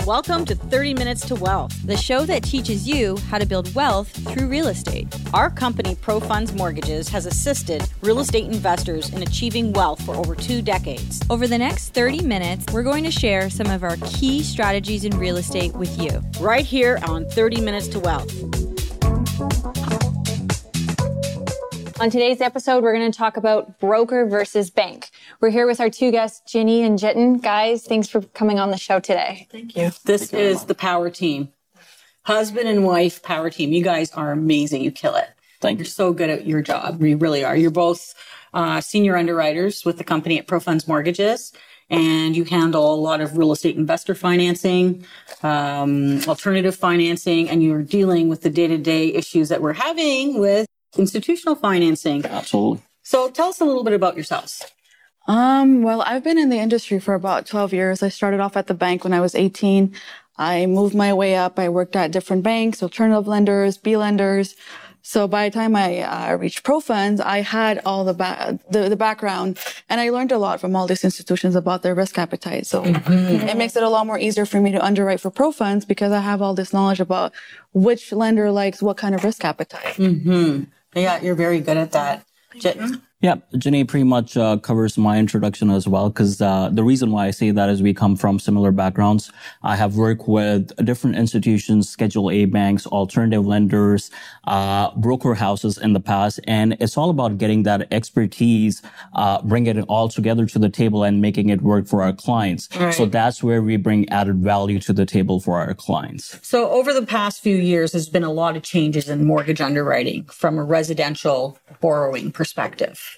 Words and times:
Welcome 0.00 0.44
to 0.46 0.56
30 0.56 0.94
Minutes 0.94 1.24
to 1.28 1.36
Wealth, 1.36 1.86
the 1.86 1.96
show 1.96 2.26
that 2.26 2.42
teaches 2.42 2.88
you 2.88 3.16
how 3.28 3.38
to 3.38 3.46
build 3.46 3.72
wealth 3.72 4.08
through 4.32 4.48
real 4.48 4.66
estate. 4.66 5.06
Our 5.32 5.48
company, 5.48 5.94
ProFunds 5.94 6.52
Mortgages, 6.56 7.08
has 7.10 7.24
assisted 7.24 7.88
real 8.00 8.18
estate 8.18 8.46
investors 8.46 9.10
in 9.10 9.22
achieving 9.22 9.72
wealth 9.72 10.02
for 10.02 10.16
over 10.16 10.34
two 10.34 10.60
decades. 10.60 11.22
Over 11.30 11.46
the 11.46 11.58
next 11.58 11.90
30 11.90 12.22
minutes, 12.22 12.72
we're 12.72 12.82
going 12.82 13.04
to 13.04 13.12
share 13.12 13.48
some 13.48 13.70
of 13.70 13.84
our 13.84 13.96
key 14.06 14.42
strategies 14.42 15.04
in 15.04 15.16
real 15.16 15.36
estate 15.36 15.72
with 15.74 15.96
you. 16.00 16.20
Right 16.40 16.66
here 16.66 16.98
on 17.04 17.24
30 17.26 17.60
Minutes 17.60 17.86
to 17.88 18.00
Wealth. 18.00 18.71
On 22.02 22.10
today's 22.10 22.40
episode, 22.40 22.82
we're 22.82 22.94
going 22.94 23.12
to 23.12 23.16
talk 23.16 23.36
about 23.36 23.78
broker 23.78 24.26
versus 24.26 24.70
bank. 24.70 25.10
We're 25.40 25.50
here 25.50 25.68
with 25.68 25.78
our 25.78 25.88
two 25.88 26.10
guests, 26.10 26.42
Ginny 26.50 26.82
and 26.82 26.98
Jiten. 26.98 27.40
Guys, 27.40 27.84
thanks 27.84 28.08
for 28.08 28.22
coming 28.22 28.58
on 28.58 28.72
the 28.72 28.76
show 28.76 28.98
today. 28.98 29.46
Thank 29.52 29.76
you. 29.76 29.92
This 30.04 30.32
Thank 30.32 30.42
is 30.42 30.64
the 30.64 30.74
power 30.74 31.10
team. 31.10 31.52
Husband 32.24 32.66
and 32.66 32.84
wife 32.84 33.22
power 33.22 33.50
team. 33.50 33.72
You 33.72 33.84
guys 33.84 34.10
are 34.14 34.32
amazing. 34.32 34.82
You 34.82 34.90
kill 34.90 35.14
it. 35.14 35.28
Thank 35.60 35.78
You're 35.78 35.86
so 35.86 36.12
good 36.12 36.28
at 36.28 36.44
your 36.44 36.60
job. 36.60 37.00
You 37.00 37.16
really 37.18 37.44
are. 37.44 37.54
You're 37.54 37.70
both 37.70 38.14
uh, 38.52 38.80
senior 38.80 39.16
underwriters 39.16 39.84
with 39.84 39.98
the 39.98 40.04
company 40.04 40.40
at 40.40 40.48
ProFunds 40.48 40.88
Mortgages 40.88 41.52
and 41.88 42.34
you 42.34 42.42
handle 42.42 42.92
a 42.92 42.96
lot 42.96 43.20
of 43.20 43.38
real 43.38 43.52
estate 43.52 43.76
investor 43.76 44.16
financing, 44.16 45.06
um, 45.44 46.20
alternative 46.26 46.74
financing, 46.74 47.48
and 47.48 47.62
you're 47.62 47.82
dealing 47.82 48.28
with 48.28 48.40
the 48.40 48.50
day 48.50 48.66
to 48.66 48.78
day 48.78 49.12
issues 49.14 49.50
that 49.50 49.62
we're 49.62 49.74
having 49.74 50.40
with 50.40 50.66
institutional 50.96 51.54
financing. 51.54 52.24
Absolutely. 52.24 52.82
So 53.02 53.30
tell 53.30 53.48
us 53.48 53.60
a 53.60 53.64
little 53.64 53.84
bit 53.84 53.94
about 53.94 54.16
yourselves. 54.16 54.64
Um, 55.26 55.82
well, 55.82 56.02
I've 56.02 56.24
been 56.24 56.38
in 56.38 56.48
the 56.48 56.58
industry 56.58 56.98
for 56.98 57.14
about 57.14 57.46
12 57.46 57.72
years. 57.72 58.02
I 58.02 58.08
started 58.08 58.40
off 58.40 58.56
at 58.56 58.66
the 58.66 58.74
bank 58.74 59.04
when 59.04 59.12
I 59.12 59.20
was 59.20 59.34
18. 59.34 59.94
I 60.36 60.66
moved 60.66 60.94
my 60.94 61.12
way 61.12 61.36
up. 61.36 61.58
I 61.58 61.68
worked 61.68 61.94
at 61.94 62.10
different 62.10 62.42
banks, 62.42 62.82
alternative 62.82 63.28
lenders, 63.28 63.76
B 63.76 63.96
lenders. 63.96 64.56
So 65.02 65.26
by 65.26 65.48
the 65.48 65.54
time 65.54 65.74
I 65.74 65.98
uh, 66.00 66.36
reached 66.36 66.62
ProFunds, 66.62 67.20
I 67.20 67.40
had 67.40 67.82
all 67.84 68.04
the, 68.04 68.14
ba- 68.14 68.58
the, 68.70 68.88
the 68.88 68.96
background, 68.96 69.58
and 69.88 70.00
I 70.00 70.10
learned 70.10 70.30
a 70.30 70.38
lot 70.38 70.60
from 70.60 70.76
all 70.76 70.86
these 70.86 71.02
institutions 71.02 71.56
about 71.56 71.82
their 71.82 71.94
risk 71.94 72.18
appetite. 72.18 72.66
So 72.66 72.84
mm-hmm. 72.84 73.48
it 73.48 73.56
makes 73.56 73.74
it 73.74 73.82
a 73.82 73.88
lot 73.88 74.06
more 74.06 74.18
easier 74.18 74.46
for 74.46 74.60
me 74.60 74.70
to 74.70 74.82
underwrite 74.82 75.20
for 75.20 75.30
ProFunds 75.30 75.86
because 75.88 76.12
I 76.12 76.20
have 76.20 76.40
all 76.40 76.54
this 76.54 76.72
knowledge 76.72 77.00
about 77.00 77.32
which 77.72 78.12
lender 78.12 78.52
likes 78.52 78.80
what 78.80 78.96
kind 78.96 79.16
of 79.16 79.24
risk 79.24 79.44
appetite. 79.44 79.96
Mm-hmm. 79.96 80.64
Yeah, 80.94 81.20
you're 81.22 81.34
very 81.34 81.60
good 81.60 81.76
at 81.76 81.92
that. 81.92 82.24
Yeah, 83.22 83.36
Ginny 83.56 83.84
pretty 83.84 84.02
much 84.02 84.36
uh, 84.36 84.56
covers 84.56 84.98
my 84.98 85.16
introduction 85.16 85.70
as 85.70 85.86
well, 85.86 86.10
because 86.10 86.42
uh, 86.42 86.70
the 86.72 86.82
reason 86.82 87.12
why 87.12 87.28
I 87.28 87.30
say 87.30 87.52
that 87.52 87.70
is 87.70 87.80
we 87.80 87.94
come 87.94 88.16
from 88.16 88.40
similar 88.40 88.72
backgrounds. 88.72 89.30
I 89.62 89.76
have 89.76 89.94
worked 89.94 90.26
with 90.26 90.74
different 90.84 91.14
institutions, 91.14 91.88
Schedule 91.88 92.32
A 92.32 92.46
banks, 92.46 92.84
alternative 92.84 93.46
lenders, 93.46 94.10
uh, 94.48 94.90
broker 94.96 95.34
houses 95.34 95.78
in 95.78 95.92
the 95.92 96.00
past, 96.00 96.40
and 96.48 96.76
it's 96.80 96.98
all 96.98 97.10
about 97.10 97.38
getting 97.38 97.62
that 97.62 97.86
expertise, 97.92 98.82
uh, 99.14 99.40
bringing 99.42 99.76
it 99.76 99.84
all 99.88 100.08
together 100.08 100.44
to 100.46 100.58
the 100.58 100.68
table 100.68 101.04
and 101.04 101.22
making 101.22 101.48
it 101.48 101.62
work 101.62 101.86
for 101.86 102.02
our 102.02 102.12
clients. 102.12 102.68
Right. 102.74 102.92
So 102.92 103.06
that's 103.06 103.40
where 103.40 103.62
we 103.62 103.76
bring 103.76 104.08
added 104.08 104.38
value 104.38 104.80
to 104.80 104.92
the 104.92 105.06
table 105.06 105.38
for 105.38 105.60
our 105.60 105.74
clients. 105.74 106.44
So 106.44 106.70
over 106.70 106.92
the 106.92 107.06
past 107.06 107.40
few 107.40 107.54
years, 107.54 107.92
there's 107.92 108.08
been 108.08 108.24
a 108.24 108.32
lot 108.32 108.56
of 108.56 108.64
changes 108.64 109.08
in 109.08 109.24
mortgage 109.24 109.60
underwriting 109.60 110.24
from 110.24 110.58
a 110.58 110.64
residential 110.64 111.56
borrowing 111.80 112.32
perspective. 112.32 113.11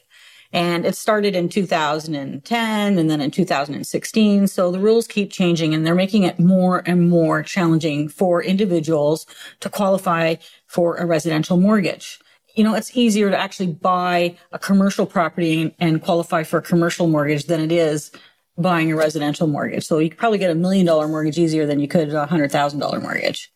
And 0.54 0.86
it 0.86 0.94
started 0.94 1.34
in 1.34 1.48
2010 1.48 2.98
and 2.98 3.10
then 3.10 3.20
in 3.20 3.30
2016. 3.32 4.46
So 4.46 4.70
the 4.70 4.78
rules 4.78 5.08
keep 5.08 5.32
changing 5.32 5.74
and 5.74 5.84
they're 5.84 5.96
making 5.96 6.22
it 6.22 6.38
more 6.38 6.84
and 6.86 7.10
more 7.10 7.42
challenging 7.42 8.08
for 8.08 8.40
individuals 8.40 9.26
to 9.60 9.68
qualify 9.68 10.36
for 10.68 10.94
a 10.96 11.06
residential 11.06 11.56
mortgage. 11.56 12.20
You 12.54 12.62
know, 12.62 12.74
it's 12.74 12.96
easier 12.96 13.30
to 13.30 13.36
actually 13.36 13.72
buy 13.72 14.36
a 14.52 14.58
commercial 14.60 15.06
property 15.06 15.74
and 15.80 16.00
qualify 16.00 16.44
for 16.44 16.58
a 16.58 16.62
commercial 16.62 17.08
mortgage 17.08 17.46
than 17.46 17.60
it 17.60 17.72
is 17.72 18.12
buying 18.56 18.92
a 18.92 18.96
residential 18.96 19.48
mortgage. 19.48 19.84
So 19.84 19.98
you 19.98 20.08
could 20.08 20.18
probably 20.18 20.38
get 20.38 20.52
a 20.52 20.54
million 20.54 20.86
dollar 20.86 21.08
mortgage 21.08 21.36
easier 21.36 21.66
than 21.66 21.80
you 21.80 21.88
could 21.88 22.14
a 22.14 22.26
hundred 22.26 22.52
thousand 22.52 22.78
dollar 22.78 23.00
mortgage. 23.00 23.52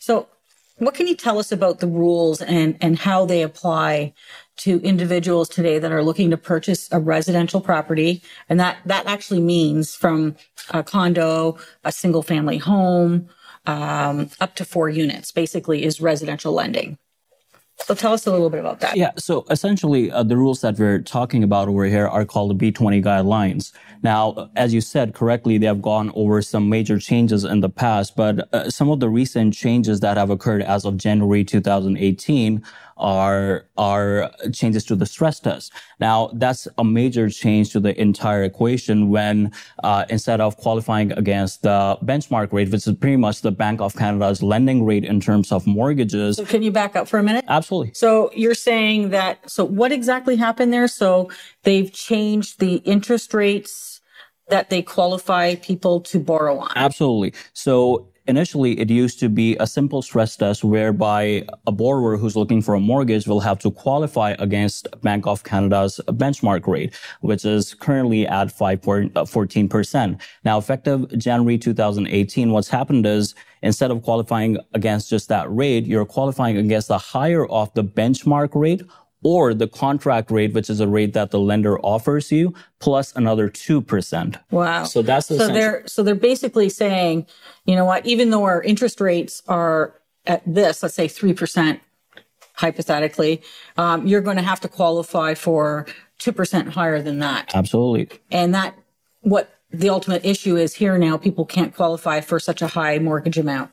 So 0.00 0.28
what 0.78 0.94
can 0.94 1.06
you 1.06 1.14
tell 1.14 1.38
us 1.38 1.52
about 1.52 1.78
the 1.78 1.86
rules 1.86 2.40
and, 2.42 2.76
and 2.80 2.98
how 2.98 3.26
they 3.26 3.42
apply 3.42 4.14
to 4.60 4.80
individuals 4.82 5.48
today 5.48 5.78
that 5.78 5.90
are 5.90 6.02
looking 6.02 6.30
to 6.30 6.36
purchase 6.36 6.90
a 6.92 7.00
residential 7.00 7.60
property. 7.60 8.22
And 8.48 8.60
that, 8.60 8.76
that 8.84 9.06
actually 9.06 9.40
means 9.40 9.94
from 9.94 10.36
a 10.70 10.82
condo, 10.82 11.58
a 11.84 11.92
single 11.92 12.22
family 12.22 12.58
home, 12.58 13.28
um, 13.66 14.30
up 14.40 14.54
to 14.56 14.64
four 14.64 14.88
units 14.88 15.32
basically 15.32 15.84
is 15.84 16.00
residential 16.00 16.52
lending. 16.52 16.98
So 17.84 17.94
tell 17.94 18.12
us 18.12 18.26
a 18.26 18.30
little 18.30 18.50
bit 18.50 18.60
about 18.60 18.80
that. 18.80 18.96
Yeah. 18.96 19.12
So 19.16 19.46
essentially, 19.50 20.10
uh, 20.10 20.22
the 20.22 20.36
rules 20.36 20.60
that 20.60 20.78
we're 20.78 21.00
talking 21.00 21.42
about 21.42 21.68
over 21.68 21.86
here 21.86 22.06
are 22.06 22.26
called 22.26 22.58
the 22.58 22.72
B20 22.72 23.02
guidelines. 23.02 23.72
Now, 24.02 24.50
as 24.54 24.74
you 24.74 24.82
said 24.82 25.14
correctly, 25.14 25.56
they 25.56 25.66
have 25.66 25.80
gone 25.80 26.12
over 26.14 26.42
some 26.42 26.68
major 26.68 26.98
changes 26.98 27.44
in 27.44 27.60
the 27.60 27.70
past, 27.70 28.16
but 28.16 28.52
uh, 28.54 28.70
some 28.70 28.90
of 28.90 29.00
the 29.00 29.08
recent 29.08 29.54
changes 29.54 30.00
that 30.00 30.18
have 30.18 30.30
occurred 30.30 30.62
as 30.62 30.84
of 30.84 30.98
January 30.98 31.42
2018 31.42 32.62
are 33.00 33.64
are 33.76 34.30
changes 34.52 34.84
to 34.84 34.94
the 34.94 35.06
stress 35.06 35.40
test. 35.40 35.72
Now, 35.98 36.30
that's 36.34 36.68
a 36.78 36.84
major 36.84 37.28
change 37.28 37.70
to 37.70 37.80
the 37.80 37.98
entire 38.00 38.44
equation 38.44 39.08
when 39.08 39.52
uh, 39.82 40.04
instead 40.08 40.40
of 40.40 40.56
qualifying 40.56 41.12
against 41.12 41.62
the 41.62 41.98
benchmark 42.04 42.52
rate, 42.52 42.70
which 42.70 42.86
is 42.86 42.94
pretty 42.96 43.16
much 43.16 43.40
the 43.40 43.50
Bank 43.50 43.80
of 43.80 43.96
Canada's 43.96 44.42
lending 44.42 44.84
rate 44.84 45.04
in 45.04 45.20
terms 45.20 45.50
of 45.50 45.66
mortgages. 45.66 46.36
So 46.36 46.44
can 46.44 46.62
you 46.62 46.70
back 46.70 46.94
up 46.94 47.08
for 47.08 47.18
a 47.18 47.22
minute? 47.22 47.44
Absolutely. 47.48 47.92
So 47.94 48.30
you're 48.34 48.54
saying 48.54 49.10
that 49.10 49.50
so 49.50 49.64
what 49.64 49.90
exactly 49.92 50.36
happened 50.36 50.72
there? 50.72 50.88
So 50.88 51.30
they've 51.64 51.92
changed 51.92 52.60
the 52.60 52.76
interest 52.76 53.34
rates 53.34 54.00
that 54.48 54.68
they 54.68 54.82
qualify 54.82 55.54
people 55.54 56.00
to 56.00 56.18
borrow 56.18 56.58
on. 56.58 56.72
Absolutely. 56.76 57.32
So 57.52 58.08
initially 58.30 58.78
it 58.80 58.88
used 58.88 59.20
to 59.20 59.28
be 59.28 59.56
a 59.58 59.66
simple 59.66 60.00
stress 60.00 60.36
test 60.36 60.64
whereby 60.64 61.44
a 61.66 61.72
borrower 61.72 62.16
who's 62.16 62.36
looking 62.36 62.62
for 62.62 62.74
a 62.74 62.80
mortgage 62.80 63.26
will 63.26 63.40
have 63.40 63.58
to 63.58 63.70
qualify 63.70 64.34
against 64.38 64.88
Bank 65.02 65.26
of 65.26 65.44
Canada's 65.44 66.00
benchmark 66.06 66.66
rate, 66.66 66.94
which 67.20 67.44
is 67.44 67.74
currently 67.74 68.26
at 68.26 68.48
5.14%. 68.48 70.14
Uh, 70.14 70.18
now, 70.44 70.56
effective 70.56 71.06
January 71.18 71.58
2018, 71.58 72.52
what's 72.52 72.68
happened 72.68 73.04
is 73.04 73.34
instead 73.62 73.90
of 73.90 74.02
qualifying 74.02 74.56
against 74.72 75.10
just 75.10 75.28
that 75.28 75.46
rate, 75.54 75.84
you're 75.84 76.06
qualifying 76.06 76.56
against 76.56 76.88
the 76.88 76.98
higher 76.98 77.46
of 77.46 77.72
the 77.74 77.84
benchmark 77.84 78.50
rate 78.54 78.82
or 79.22 79.52
the 79.52 79.68
contract 79.68 80.30
rate, 80.30 80.52
which 80.54 80.70
is 80.70 80.80
a 80.80 80.88
rate 80.88 81.12
that 81.12 81.30
the 81.30 81.38
lender 81.38 81.78
offers 81.80 82.32
you, 82.32 82.54
plus 82.78 83.14
another 83.16 83.48
2%. 83.48 84.40
Wow. 84.50 84.84
So 84.84 85.02
that's 85.02 85.28
the 85.28 85.38
so 85.38 85.48
they're, 85.48 85.86
so 85.86 86.02
they're 86.02 86.14
basically 86.14 86.68
saying, 86.68 87.26
you 87.66 87.74
know 87.74 87.84
what, 87.84 88.06
even 88.06 88.30
though 88.30 88.44
our 88.44 88.62
interest 88.62 89.00
rates 89.00 89.42
are 89.46 89.94
at 90.26 90.42
this, 90.46 90.82
let's 90.82 90.94
say 90.94 91.06
3%, 91.06 91.80
hypothetically, 92.54 93.42
um, 93.76 94.06
you're 94.06 94.20
going 94.20 94.36
to 94.36 94.42
have 94.42 94.60
to 94.60 94.68
qualify 94.68 95.34
for 95.34 95.86
2% 96.20 96.68
higher 96.68 97.00
than 97.00 97.18
that. 97.20 97.54
Absolutely. 97.54 98.08
And 98.30 98.54
that, 98.54 98.74
what 99.22 99.58
the 99.70 99.90
ultimate 99.90 100.24
issue 100.24 100.56
is 100.56 100.74
here 100.74 100.98
now, 100.98 101.16
people 101.16 101.44
can't 101.46 101.74
qualify 101.74 102.20
for 102.20 102.38
such 102.38 102.60
a 102.60 102.66
high 102.66 102.98
mortgage 102.98 103.38
amount. 103.38 103.70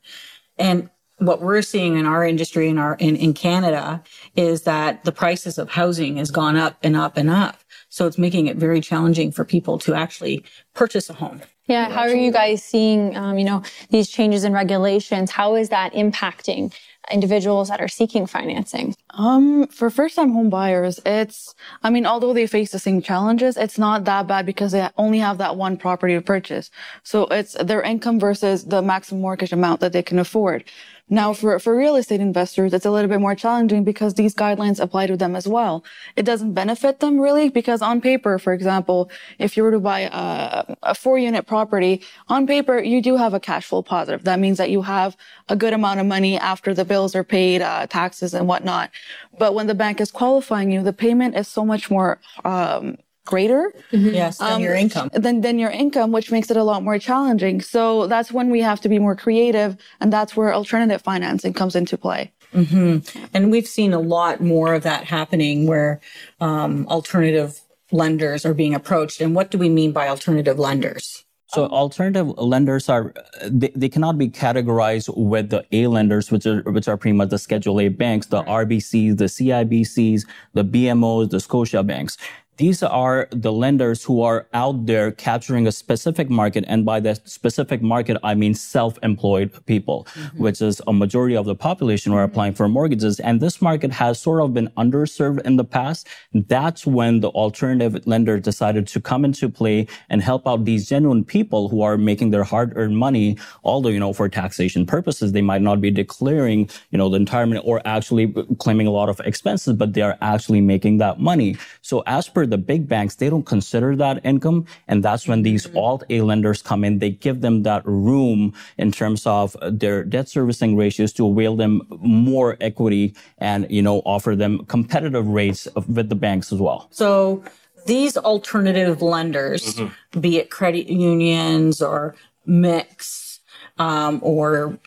And 0.57 0.89
what 1.17 1.41
we're 1.41 1.61
seeing 1.61 1.97
in 1.97 2.05
our 2.05 2.23
industry 2.25 2.67
in 2.69 2.77
our 2.77 2.95
in, 2.95 3.15
in 3.15 3.33
Canada 3.33 4.03
is 4.35 4.63
that 4.63 5.03
the 5.03 5.11
prices 5.11 5.57
of 5.57 5.69
housing 5.69 6.17
has 6.17 6.31
gone 6.31 6.55
up 6.55 6.77
and 6.83 6.95
up 6.95 7.17
and 7.17 7.29
up. 7.29 7.59
So 7.89 8.05
it's 8.05 8.17
making 8.17 8.47
it 8.47 8.57
very 8.57 8.81
challenging 8.81 9.31
for 9.31 9.43
people 9.43 9.79
to 9.79 9.93
actually 9.93 10.43
purchase 10.73 11.09
a 11.09 11.13
home. 11.13 11.41
Yeah. 11.67 11.89
How 11.89 12.01
are 12.01 12.15
you 12.15 12.31
guys 12.31 12.63
seeing, 12.63 13.15
um, 13.17 13.37
you 13.37 13.43
know, 13.43 13.61
these 13.89 14.09
changes 14.09 14.45
in 14.45 14.53
regulations? 14.53 15.31
How 15.31 15.55
is 15.55 15.69
that 15.69 15.93
impacting 15.93 16.73
individuals 17.11 17.67
that 17.69 17.81
are 17.81 17.89
seeking 17.89 18.25
financing? 18.25 18.95
Um, 19.11 19.67
for 19.67 19.89
first 19.89 20.15
time 20.15 20.31
home 20.31 20.49
buyers, 20.49 20.99
it's, 21.05 21.55
I 21.83 21.89
mean, 21.89 22.05
although 22.05 22.33
they 22.33 22.47
face 22.47 22.71
the 22.71 22.79
same 22.79 23.01
challenges, 23.01 23.57
it's 23.57 23.77
not 23.77 24.05
that 24.05 24.27
bad 24.27 24.45
because 24.45 24.71
they 24.71 24.87
only 24.97 25.19
have 25.19 25.39
that 25.39 25.57
one 25.57 25.75
property 25.75 26.13
to 26.13 26.21
purchase. 26.21 26.69
So 27.03 27.25
it's 27.25 27.53
their 27.53 27.81
income 27.81 28.19
versus 28.19 28.65
the 28.65 28.81
maximum 28.81 29.21
mortgage 29.21 29.51
amount 29.51 29.81
that 29.81 29.91
they 29.91 30.03
can 30.03 30.19
afford. 30.19 30.63
Now, 31.09 31.31
for, 31.31 31.57
for 31.59 31.75
real 31.75 31.95
estate 31.95 32.19
investors, 32.19 32.73
it's 32.73 32.85
a 32.85 32.91
little 32.91 33.09
bit 33.09 33.21
more 33.21 33.33
challenging 33.33 33.85
because 33.85 34.15
these 34.15 34.35
guidelines 34.35 34.79
apply 34.79 35.07
to 35.07 35.15
them 35.15 35.37
as 35.37 35.47
well. 35.47 35.85
It 36.17 36.23
doesn't 36.23 36.53
benefit 36.53 36.99
them 36.99 37.17
really 37.17 37.49
because 37.49 37.81
on 37.81 38.01
paper, 38.01 38.37
for 38.37 38.51
example, 38.51 39.09
if 39.39 39.55
you 39.55 39.63
were 39.63 39.71
to 39.71 39.79
buy 39.79 40.01
a, 40.11 40.75
a 40.83 40.93
four 40.93 41.17
unit 41.17 41.47
property, 41.47 42.01
on 42.27 42.45
paper, 42.45 42.77
you 42.79 43.01
do 43.01 43.15
have 43.15 43.33
a 43.33 43.39
cash 43.39 43.65
flow 43.67 43.81
positive. 43.81 44.25
That 44.25 44.39
means 44.39 44.57
that 44.57 44.69
you 44.69 44.81
have 44.81 45.15
a 45.47 45.55
good 45.55 45.71
amount 45.71 46.01
of 46.01 46.05
money 46.05 46.37
after 46.37 46.73
the 46.73 46.83
bills 46.83 47.15
are 47.15 47.23
paid, 47.23 47.61
uh, 47.61 47.87
taxes 47.87 48.33
and 48.33 48.45
whatnot. 48.45 48.91
But 49.39 49.53
when 49.53 49.67
the 49.67 49.75
bank 49.75 50.01
is 50.01 50.11
qualifying 50.11 50.71
you, 50.71 50.83
the 50.83 50.91
payment 50.91 51.37
is 51.37 51.47
so 51.47 51.63
much 51.63 51.89
more, 51.89 52.19
um, 52.43 52.97
greater 53.27 53.71
mm-hmm. 53.91 54.09
Yes, 54.09 54.39
than 54.39 54.53
um, 54.53 54.61
your 54.61 54.73
income. 54.73 55.09
than, 55.13 55.41
than 55.41 55.59
your 55.59 55.69
income, 55.69 56.11
which 56.11 56.31
makes 56.31 56.49
it 56.49 56.57
a 56.57 56.63
lot 56.63 56.83
more 56.83 56.97
challenging. 56.97 57.61
So 57.61 58.07
that's 58.07 58.31
when 58.31 58.49
we 58.49 58.61
have 58.61 58.81
to 58.81 58.89
be 58.89 58.97
more 58.97 59.15
creative. 59.15 59.77
And 59.99 60.11
that's 60.11 60.35
where 60.35 60.51
alternative 60.53 61.03
financing 61.03 61.53
comes 61.53 61.75
into 61.75 61.97
play. 61.97 62.33
Mm-hmm. 62.53 63.27
And 63.33 63.51
we've 63.51 63.67
seen 63.67 63.93
a 63.93 63.99
lot 63.99 64.41
more 64.41 64.73
of 64.73 64.83
that 64.83 65.03
happening 65.03 65.67
where 65.67 65.99
um, 66.39 66.87
alternative 66.87 67.61
lenders 67.91 68.45
are 68.45 68.53
being 68.53 68.73
approached. 68.73 69.21
And 69.21 69.35
what 69.35 69.51
do 69.51 69.57
we 69.57 69.69
mean 69.69 69.91
by 69.91 70.07
alternative 70.07 70.57
lenders? 70.57 71.25
So 71.49 71.65
alternative 71.67 72.27
lenders 72.37 72.89
are 72.89 73.13
they, 73.41 73.71
they 73.73 73.87
cannot 73.87 74.17
be 74.17 74.27
categorized 74.27 75.15
with 75.15 75.49
the 75.49 75.65
A 75.71 75.87
lenders, 75.87 76.29
which 76.29 76.45
are 76.45 76.61
which 76.63 76.89
are 76.89 76.97
pretty 76.97 77.15
much 77.15 77.29
the 77.29 77.39
Schedule 77.39 77.79
A 77.79 77.87
banks, 77.87 78.27
the 78.27 78.43
RBCs, 78.43 79.17
the 79.17 79.25
CIBCs, 79.25 80.27
the 80.53 80.65
BMOs, 80.65 81.29
the 81.29 81.39
Scotia 81.39 81.83
banks. 81.83 82.17
These 82.57 82.81
are 82.81 83.27
the 83.31 83.51
lenders 83.51 84.03
who 84.03 84.23
are 84.23 84.47
out 84.53 84.87
there 84.87 85.11
capturing 85.11 85.67
a 85.67 85.71
specific 85.71 86.27
market. 86.27 86.65
And 86.67 86.83
by 86.83 86.99
that 87.01 87.29
specific 87.29 87.83
market, 87.83 88.17
I 88.23 88.33
mean 88.33 88.55
self-employed 88.55 89.65
people, 89.67 90.07
mm-hmm. 90.13 90.41
which 90.41 90.59
is 90.59 90.81
a 90.87 90.93
majority 90.93 91.37
of 91.37 91.45
the 91.45 91.53
population 91.55 92.11
who 92.11 92.17
are 92.17 92.25
mm-hmm. 92.25 92.31
applying 92.31 92.53
for 92.53 92.67
mortgages. 92.67 93.19
And 93.19 93.39
this 93.41 93.61
market 93.61 93.91
has 93.91 94.19
sort 94.19 94.41
of 94.41 94.55
been 94.55 94.69
underserved 94.69 95.41
in 95.41 95.57
the 95.57 95.63
past. 95.63 96.07
That's 96.33 96.87
when 96.87 97.19
the 97.19 97.29
alternative 97.29 98.07
lender 98.07 98.39
decided 98.39 98.87
to 98.87 98.99
come 98.99 99.23
into 99.23 99.49
play 99.49 99.87
and 100.09 100.23
help 100.23 100.47
out 100.47 100.65
these 100.65 100.89
genuine 100.89 101.23
people 101.23 101.69
who 101.69 101.83
are 101.83 101.95
making 101.95 102.31
their 102.31 102.43
hard-earned 102.43 102.97
money. 102.97 103.37
Although, 103.63 103.89
you 103.89 103.99
know, 103.99 104.13
for 104.13 104.27
taxation 104.29 104.87
purposes, 104.87 105.31
they 105.31 105.43
might 105.43 105.61
not 105.61 105.79
be 105.79 105.91
declaring, 105.91 106.71
you 106.89 106.97
know, 106.97 107.07
the 107.07 107.17
entire 107.17 107.45
money 107.45 107.61
or 107.63 107.83
actually 107.85 108.33
claiming 108.57 108.87
a 108.87 108.91
lot 108.91 109.09
of 109.09 109.19
expenses, 109.25 109.75
but 109.75 109.93
they 109.93 110.01
are 110.01 110.17
actually 110.21 110.61
making 110.61 110.97
that 110.97 111.19
money. 111.19 111.55
So 111.83 112.01
as 112.07 112.27
per 112.27 112.46
the 112.47 112.57
big 112.57 112.87
banks, 112.87 113.15
they 113.15 113.29
don't 113.29 113.45
consider 113.45 113.95
that 113.95 114.25
income. 114.25 114.65
And 114.87 115.03
that's 115.03 115.27
when 115.27 115.43
these 115.43 115.67
alt 115.75 116.03
A 116.09 116.21
lenders 116.21 116.61
come 116.61 116.83
in. 116.83 116.99
They 116.99 117.11
give 117.11 117.41
them 117.41 117.63
that 117.63 117.85
room 117.85 118.53
in 118.77 118.91
terms 118.91 119.25
of 119.25 119.55
their 119.61 120.03
debt 120.03 120.29
servicing 120.29 120.75
ratios 120.75 121.13
to 121.13 121.27
avail 121.27 121.55
them 121.55 121.81
more 121.99 122.57
equity 122.61 123.15
and, 123.37 123.67
you 123.69 123.81
know, 123.81 123.99
offer 124.05 124.35
them 124.35 124.65
competitive 124.65 125.27
rates 125.27 125.67
with 125.75 126.09
the 126.09 126.15
banks 126.15 126.51
as 126.51 126.59
well. 126.59 126.87
So 126.91 127.43
these 127.85 128.17
alternative 128.17 129.01
lenders, 129.01 129.79
be 130.19 130.37
it 130.37 130.49
credit 130.49 130.87
unions 130.87 131.81
or 131.81 132.15
MICs 132.47 133.39
um, 133.77 134.19
or 134.21 134.77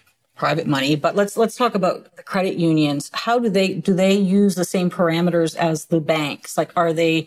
private 0.41 0.67
money, 0.67 0.97
but 0.97 1.15
let's 1.15 1.37
let's 1.37 1.55
talk 1.55 1.75
about 1.75 2.17
the 2.17 2.23
credit 2.23 2.57
unions. 2.57 3.11
How 3.13 3.39
do 3.39 3.51
they 3.51 3.75
do 3.75 3.93
they 3.93 4.15
use 4.15 4.55
the 4.55 4.65
same 4.65 4.91
parameters 4.91 5.55
as 5.55 5.85
the 5.85 6.01
banks? 6.01 6.57
Like, 6.57 6.73
are 6.77 6.95
they 6.95 7.27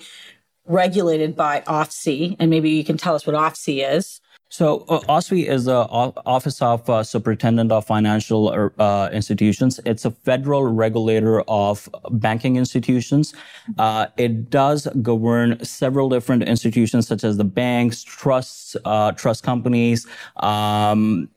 regulated 0.65 1.35
by 1.35 1.61
OSFI? 1.61 2.35
And 2.39 2.49
maybe 2.49 2.71
you 2.71 2.83
can 2.83 2.97
tell 2.97 3.13
us 3.13 3.27
what 3.27 3.35
OSFI 3.35 3.97
is. 3.97 4.19
So 4.49 4.85
uh, 4.87 4.99
OSFI 5.09 5.47
is 5.47 5.65
the 5.65 5.81
Office 6.25 6.61
of 6.61 6.87
uh, 6.87 7.03
Superintendent 7.03 7.71
of 7.71 7.87
Financial 7.87 8.71
uh, 8.77 9.09
Institutions. 9.11 9.79
It's 9.83 10.05
a 10.05 10.11
federal 10.11 10.63
regulator 10.65 11.41
of 11.47 11.89
banking 12.11 12.55
institutions. 12.55 13.33
Uh, 13.79 14.07
it 14.17 14.51
does 14.51 14.87
govern 15.01 15.63
several 15.65 16.07
different 16.07 16.43
institutions 16.43 17.07
such 17.07 17.23
as 17.23 17.37
the 17.37 17.43
banks, 17.43 18.03
trusts, 18.03 18.75
uh, 18.85 19.11
trust 19.13 19.41
companies, 19.43 20.05
um, 20.37 21.29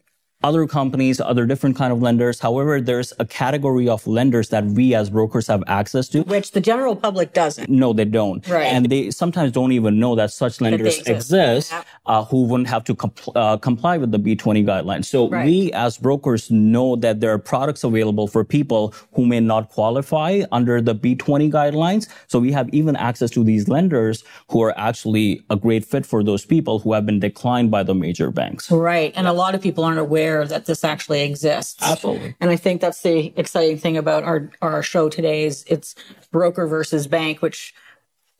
other 0.49 0.65
companies, 0.79 1.17
other 1.33 1.45
different 1.51 1.75
kind 1.81 1.93
of 1.95 1.99
lenders. 2.07 2.37
However, 2.47 2.81
there's 2.91 3.13
a 3.19 3.27
category 3.43 3.89
of 3.95 4.07
lenders 4.19 4.47
that 4.55 4.65
we 4.79 4.95
as 5.01 5.07
brokers 5.11 5.47
have 5.53 5.63
access 5.67 6.07
to. 6.13 6.19
Which 6.23 6.49
the 6.57 6.61
general 6.71 6.95
public 7.07 7.29
doesn't. 7.33 7.69
No, 7.69 7.89
they 7.93 8.05
don't. 8.21 8.47
Right. 8.49 8.71
And 8.75 8.87
they 8.93 9.11
sometimes 9.11 9.51
don't 9.59 9.73
even 9.73 9.99
know 9.99 10.15
that 10.21 10.31
such 10.43 10.61
lenders 10.61 10.99
exist. 10.99 11.09
exist, 11.17 11.73
Yeah. 11.73 11.83
uh, 12.13 12.25
who 12.31 12.39
wouldn't 12.49 12.69
have 12.75 12.85
to 12.85 12.95
compl- 12.95 13.33
uh, 13.35 13.57
comply 13.69 13.95
with 14.03 14.11
the 14.13 14.19
B20 14.27 14.63
guidelines. 14.73 15.07
So 15.07 15.29
Right. 15.29 15.45
we 15.47 15.73
as 15.73 15.93
brokers 16.07 16.43
know 16.51 16.89
that 17.05 17.21
there 17.21 17.33
are 17.37 17.39
products 17.55 17.83
available 17.91 18.27
for 18.35 18.45
people 18.45 18.95
who 19.15 19.23
may 19.33 19.41
not 19.41 19.63
qualify 19.77 20.43
under 20.53 20.81
the 20.89 20.95
B20 20.95 21.51
guidelines. 21.51 22.07
So 22.29 22.39
we 22.39 22.53
have 22.53 22.69
even 22.73 22.95
access 23.09 23.31
to 23.37 23.43
these 23.51 23.65
lenders 23.77 24.17
who 24.51 24.63
are 24.67 24.75
actually 24.89 25.43
a 25.51 25.57
great 25.57 25.85
fit 25.93 26.05
for 26.07 26.23
those 26.23 26.45
people 26.55 26.75
who 26.83 26.93
have 26.93 27.05
been 27.11 27.21
declined 27.29 27.71
by 27.77 27.83
the 27.83 27.95
major 27.95 28.31
banks. 28.31 28.71
Right. 28.71 29.13
And 29.17 29.27
a 29.27 29.33
lot 29.43 29.55
of 29.57 29.61
people 29.67 29.83
aren't 29.85 29.99
aware 30.09 30.36
that 30.45 30.67
this 30.67 30.85
actually 30.85 31.23
exists. 31.23 31.83
Absolutely. 31.83 32.35
And 32.41 32.51
I 32.51 32.57
think 32.57 32.81
that's 32.81 33.03
the 33.03 33.33
exciting 33.37 33.79
thing 33.79 33.97
about 33.97 34.25
our, 34.25 34.51
our 34.61 34.83
show 34.83 35.09
today 35.09 35.45
is 35.45 35.65
it's 35.69 35.95
broker 36.31 36.67
versus 36.67 37.07
bank, 37.07 37.41
which 37.41 37.75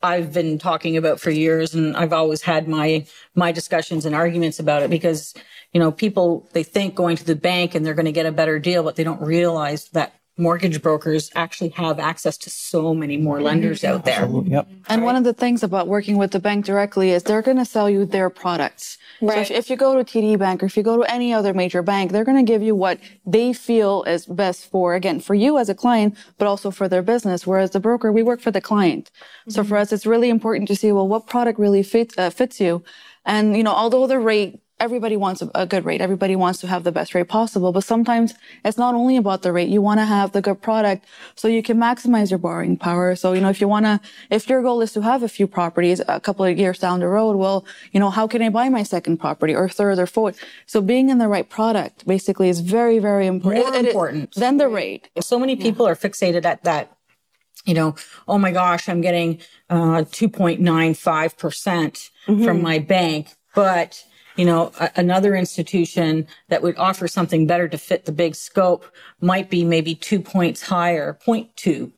I've 0.03 0.33
been 0.33 0.59
talking 0.59 0.97
about 0.97 1.19
for 1.19 1.31
years. 1.31 1.73
And 1.73 1.97
I've 1.97 2.13
always 2.13 2.41
had 2.41 2.67
my, 2.67 3.07
my 3.33 3.51
discussions 3.51 4.05
and 4.05 4.13
arguments 4.13 4.59
about 4.59 4.83
it 4.83 4.89
because, 4.89 5.33
you 5.73 5.79
know, 5.79 5.91
people, 5.91 6.47
they 6.53 6.63
think 6.63 6.93
going 6.93 7.17
to 7.17 7.25
the 7.25 7.35
bank 7.35 7.73
and 7.73 7.85
they're 7.85 7.95
going 7.95 8.05
to 8.05 8.11
get 8.11 8.25
a 8.25 8.31
better 8.31 8.59
deal, 8.59 8.83
but 8.83 8.95
they 8.95 9.03
don't 9.03 9.21
realize 9.21 9.89
that 9.89 10.13
mortgage 10.37 10.81
brokers 10.81 11.31
actually 11.35 11.69
have 11.69 11.99
access 11.99 12.37
to 12.37 12.49
so 12.49 12.93
many 12.93 13.17
more 13.17 13.41
lenders 13.41 13.83
out 13.83 14.05
there. 14.05 14.27
Yep. 14.27 14.67
And 14.87 15.03
one 15.03 15.15
of 15.15 15.23
the 15.23 15.33
things 15.33 15.63
about 15.63 15.87
working 15.87 16.17
with 16.17 16.31
the 16.31 16.39
bank 16.39 16.65
directly 16.65 17.11
is 17.11 17.23
they're 17.23 17.41
going 17.41 17.57
to 17.57 17.65
sell 17.65 17.89
you 17.89 18.05
their 18.05 18.29
products. 18.29 18.97
So 19.19 19.27
Right. 19.27 19.39
if, 19.39 19.51
if 19.51 19.69
you 19.69 19.75
go 19.77 20.01
to 20.01 20.03
TD 20.03 20.37
Bank 20.37 20.61
or 20.61 20.67
if 20.67 20.77
you 20.77 20.83
go 20.83 20.97
to 20.97 21.11
any 21.11 21.33
other 21.33 21.53
major 21.53 21.81
bank, 21.81 22.11
they're 22.11 22.23
going 22.23 22.37
to 22.37 22.49
give 22.51 22.61
you 22.61 22.75
what 22.75 22.99
they 23.25 23.51
feel 23.51 24.03
is 24.03 24.27
best 24.27 24.69
for, 24.69 24.93
again, 24.93 25.19
for 25.19 25.33
you 25.33 25.57
as 25.57 25.69
a 25.69 25.75
client, 25.75 26.15
but 26.37 26.47
also 26.47 26.69
for 26.69 26.87
their 26.87 27.01
business. 27.01 27.47
Whereas 27.47 27.71
the 27.71 27.79
broker, 27.79 28.11
we 28.11 28.21
work 28.21 28.39
for 28.41 28.51
the 28.51 28.61
client. 28.61 29.09
So 29.49 29.63
for 29.63 29.75
us, 29.77 29.91
it's 29.91 30.05
really 30.05 30.29
important 30.29 30.67
to 30.67 30.75
see, 30.75 30.91
well, 30.91 31.07
what 31.07 31.25
product 31.25 31.57
really 31.57 31.81
fits, 31.81 32.15
uh, 32.17 32.29
fits 32.29 32.59
you. 32.59 32.83
And, 33.25 33.57
you 33.57 33.63
know, 33.63 33.73
although 33.73 34.05
the 34.07 34.19
rate, 34.19 34.59
everybody 34.79 35.17
wants 35.17 35.41
a, 35.55 35.65
good 35.65 35.85
rate. 35.85 36.01
Everybody 36.01 36.35
wants 36.35 36.59
to 36.61 36.67
have 36.67 36.83
the 36.83 36.91
best 36.91 37.15
rate 37.15 37.27
possible. 37.27 37.71
But 37.71 37.83
sometimes 37.83 38.33
it's 38.63 38.77
not 38.77 38.93
only 38.95 39.17
about 39.17 39.41
the 39.41 39.51
rate. 39.51 39.69
You 39.69 39.81
want 39.81 39.99
to 39.99 40.05
have 40.05 40.31
the 40.33 40.41
good 40.41 40.61
product 40.61 41.03
so 41.35 41.47
you 41.47 41.63
can 41.63 41.77
maximize 41.77 42.29
your 42.29 42.37
borrowing 42.37 42.77
power. 42.77 43.15
So, 43.15 43.33
you 43.33 43.41
know, 43.41 43.49
if 43.49 43.59
you 43.59 43.67
want 43.67 43.85
to, 43.87 43.99
if 44.29 44.47
your 44.47 44.61
goal 44.61 44.81
is 44.81 44.93
to 44.93 45.01
have 45.01 45.23
a 45.23 45.27
few 45.29 45.47
properties 45.47 45.99
a 46.07 46.19
couple 46.19 46.45
of 46.45 46.55
years 46.57 46.77
down 46.79 46.99
the 46.99 47.07
road, 47.07 47.35
well, 47.37 47.65
you 47.91 47.99
know, 47.99 48.09
how 48.11 48.27
can 48.27 48.41
I 48.41 48.49
buy 48.49 48.69
my 48.69 48.83
second 48.83 49.17
property 49.17 49.55
or 49.55 49.67
third 49.67 49.97
or 49.99 50.05
fourth? 50.05 50.39
So 50.67 50.79
being 50.81 51.09
in 51.09 51.17
the 51.17 51.27
right 51.27 51.49
product 51.49 52.05
basically 52.05 52.49
is 52.49 52.59
very, 52.59 52.99
very 52.99 53.25
important. 53.27 53.65
More 53.65 53.73
It- 53.75 53.85
it- 53.85 53.89
important. 53.89 54.35
than 54.35 54.57
the 54.57 54.67
rate. 54.67 55.09
So 55.21 55.39
many 55.39 55.55
people 55.55 55.87
are 55.87 55.95
fixated 55.95 56.45
at 56.45 56.63
that. 56.63 56.91
You 57.65 57.73
know, 57.73 57.95
oh 58.27 58.37
my 58.37 58.51
gosh, 58.51 58.87
I'm 58.87 59.01
getting 59.01 59.39
uh, 59.69 60.03
2.95% 60.03 62.09
from 62.45 62.61
my 62.61 62.77
bank. 62.79 63.27
But, 63.55 64.03
you 64.37 64.45
know, 64.45 64.71
a- 64.79 64.91
another 64.95 65.35
institution 65.35 66.27
that 66.49 66.61
would 66.61 66.77
offer 66.77 67.07
something 67.07 67.47
better 67.47 67.67
to 67.67 67.77
fit 67.77 68.05
the 68.05 68.11
big 68.11 68.35
scope 68.35 68.85
might 69.19 69.49
be 69.49 69.63
maybe 69.63 69.95
two 69.95 70.21
points 70.21 70.61
higher, 70.61 71.17
0.2 71.25 71.91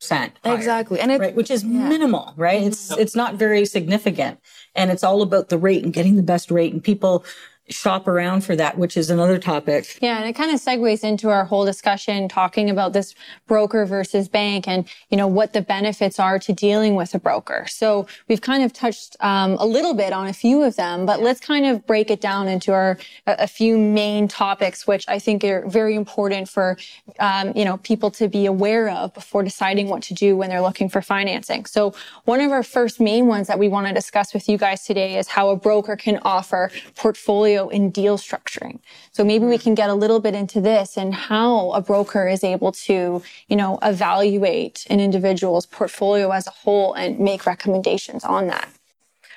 percent. 0.00 0.32
Exactly. 0.44 1.00
And 1.00 1.10
it, 1.10 1.20
Right, 1.20 1.34
which 1.34 1.50
is 1.50 1.64
minimal, 1.64 2.34
right? 2.36 2.58
Mm-hmm. 2.58 2.68
It's 2.68 2.90
it's 2.98 3.16
not 3.16 3.36
very 3.36 3.64
significant, 3.64 4.38
and 4.74 4.90
it's 4.90 5.02
all 5.04 5.22
about 5.22 5.48
the 5.48 5.58
rate 5.58 5.82
and 5.84 5.92
getting 5.92 6.16
the 6.16 6.22
best 6.22 6.50
rate. 6.50 6.72
And 6.72 6.82
people 6.82 7.24
shop 7.70 8.06
around 8.06 8.42
for 8.42 8.54
that, 8.54 8.76
which 8.76 8.96
is 8.96 9.08
another 9.08 9.38
topic. 9.38 9.98
Yeah, 10.02 10.18
and 10.18 10.28
it 10.28 10.34
kind 10.34 10.52
of 10.52 10.60
segues 10.60 11.02
into 11.02 11.30
our 11.30 11.46
whole 11.46 11.64
discussion 11.64 12.28
talking 12.28 12.68
about 12.68 12.92
this 12.92 13.14
broker 13.46 13.86
versus 13.86 14.28
bank 14.28 14.68
and, 14.68 14.86
you 15.08 15.16
know, 15.16 15.26
what 15.26 15.54
the 15.54 15.62
benefits 15.62 16.20
are 16.20 16.38
to 16.40 16.52
dealing 16.52 16.94
with 16.94 17.14
a 17.14 17.18
broker. 17.18 17.64
So 17.66 18.06
we've 18.28 18.42
kind 18.42 18.62
of 18.62 18.74
touched 18.74 19.16
um, 19.20 19.52
a 19.52 19.64
little 19.64 19.94
bit 19.94 20.12
on 20.12 20.26
a 20.26 20.34
few 20.34 20.62
of 20.62 20.76
them, 20.76 21.06
but 21.06 21.20
let's 21.20 21.40
kind 21.40 21.64
of 21.64 21.86
break 21.86 22.10
it 22.10 22.20
down 22.20 22.48
into 22.48 22.72
our 22.72 22.98
a, 23.26 23.48
few 23.54 23.78
main 23.78 24.28
topics, 24.28 24.86
which 24.86 25.04
I 25.08 25.18
think 25.18 25.44
are 25.44 25.66
very 25.68 25.94
important 25.94 26.48
for, 26.48 26.76
um, 27.20 27.52
you 27.54 27.64
know, 27.64 27.78
people 27.78 28.10
to 28.12 28.28
be 28.28 28.46
aware 28.46 28.90
of 28.90 29.14
before 29.14 29.42
deciding 29.42 29.88
what 29.88 30.02
to 30.02 30.14
do 30.14 30.36
when 30.36 30.50
they're 30.50 30.60
looking 30.60 30.88
for 30.88 31.00
financing. 31.00 31.64
So 31.64 31.94
one 32.24 32.40
of 32.40 32.50
our 32.50 32.62
first 32.62 33.00
main 33.00 33.26
ones 33.26 33.46
that 33.46 33.58
we 33.58 33.68
want 33.68 33.86
to 33.86 33.94
discuss 33.94 34.34
with 34.34 34.48
you 34.48 34.58
guys 34.58 34.84
today 34.84 35.16
is 35.16 35.28
how 35.28 35.50
a 35.50 35.56
broker 35.56 35.96
can 35.96 36.18
offer 36.24 36.70
portfolio 36.96 37.53
and 37.56 37.92
deal 37.92 38.18
structuring. 38.18 38.80
So 39.12 39.24
maybe 39.24 39.46
we 39.46 39.56
mm. 39.56 39.62
can 39.62 39.74
get 39.74 39.90
a 39.90 39.94
little 39.94 40.20
bit 40.20 40.34
into 40.34 40.60
this 40.60 40.96
and 40.96 41.14
how 41.14 41.70
a 41.72 41.80
broker 41.80 42.28
is 42.28 42.44
able 42.44 42.72
to, 42.72 43.22
you 43.48 43.56
know, 43.56 43.78
evaluate 43.82 44.86
an 44.90 45.00
individual's 45.00 45.66
portfolio 45.66 46.30
as 46.30 46.46
a 46.46 46.50
whole 46.50 46.94
and 46.94 47.18
make 47.18 47.46
recommendations 47.46 48.24
on 48.24 48.48
that. 48.48 48.68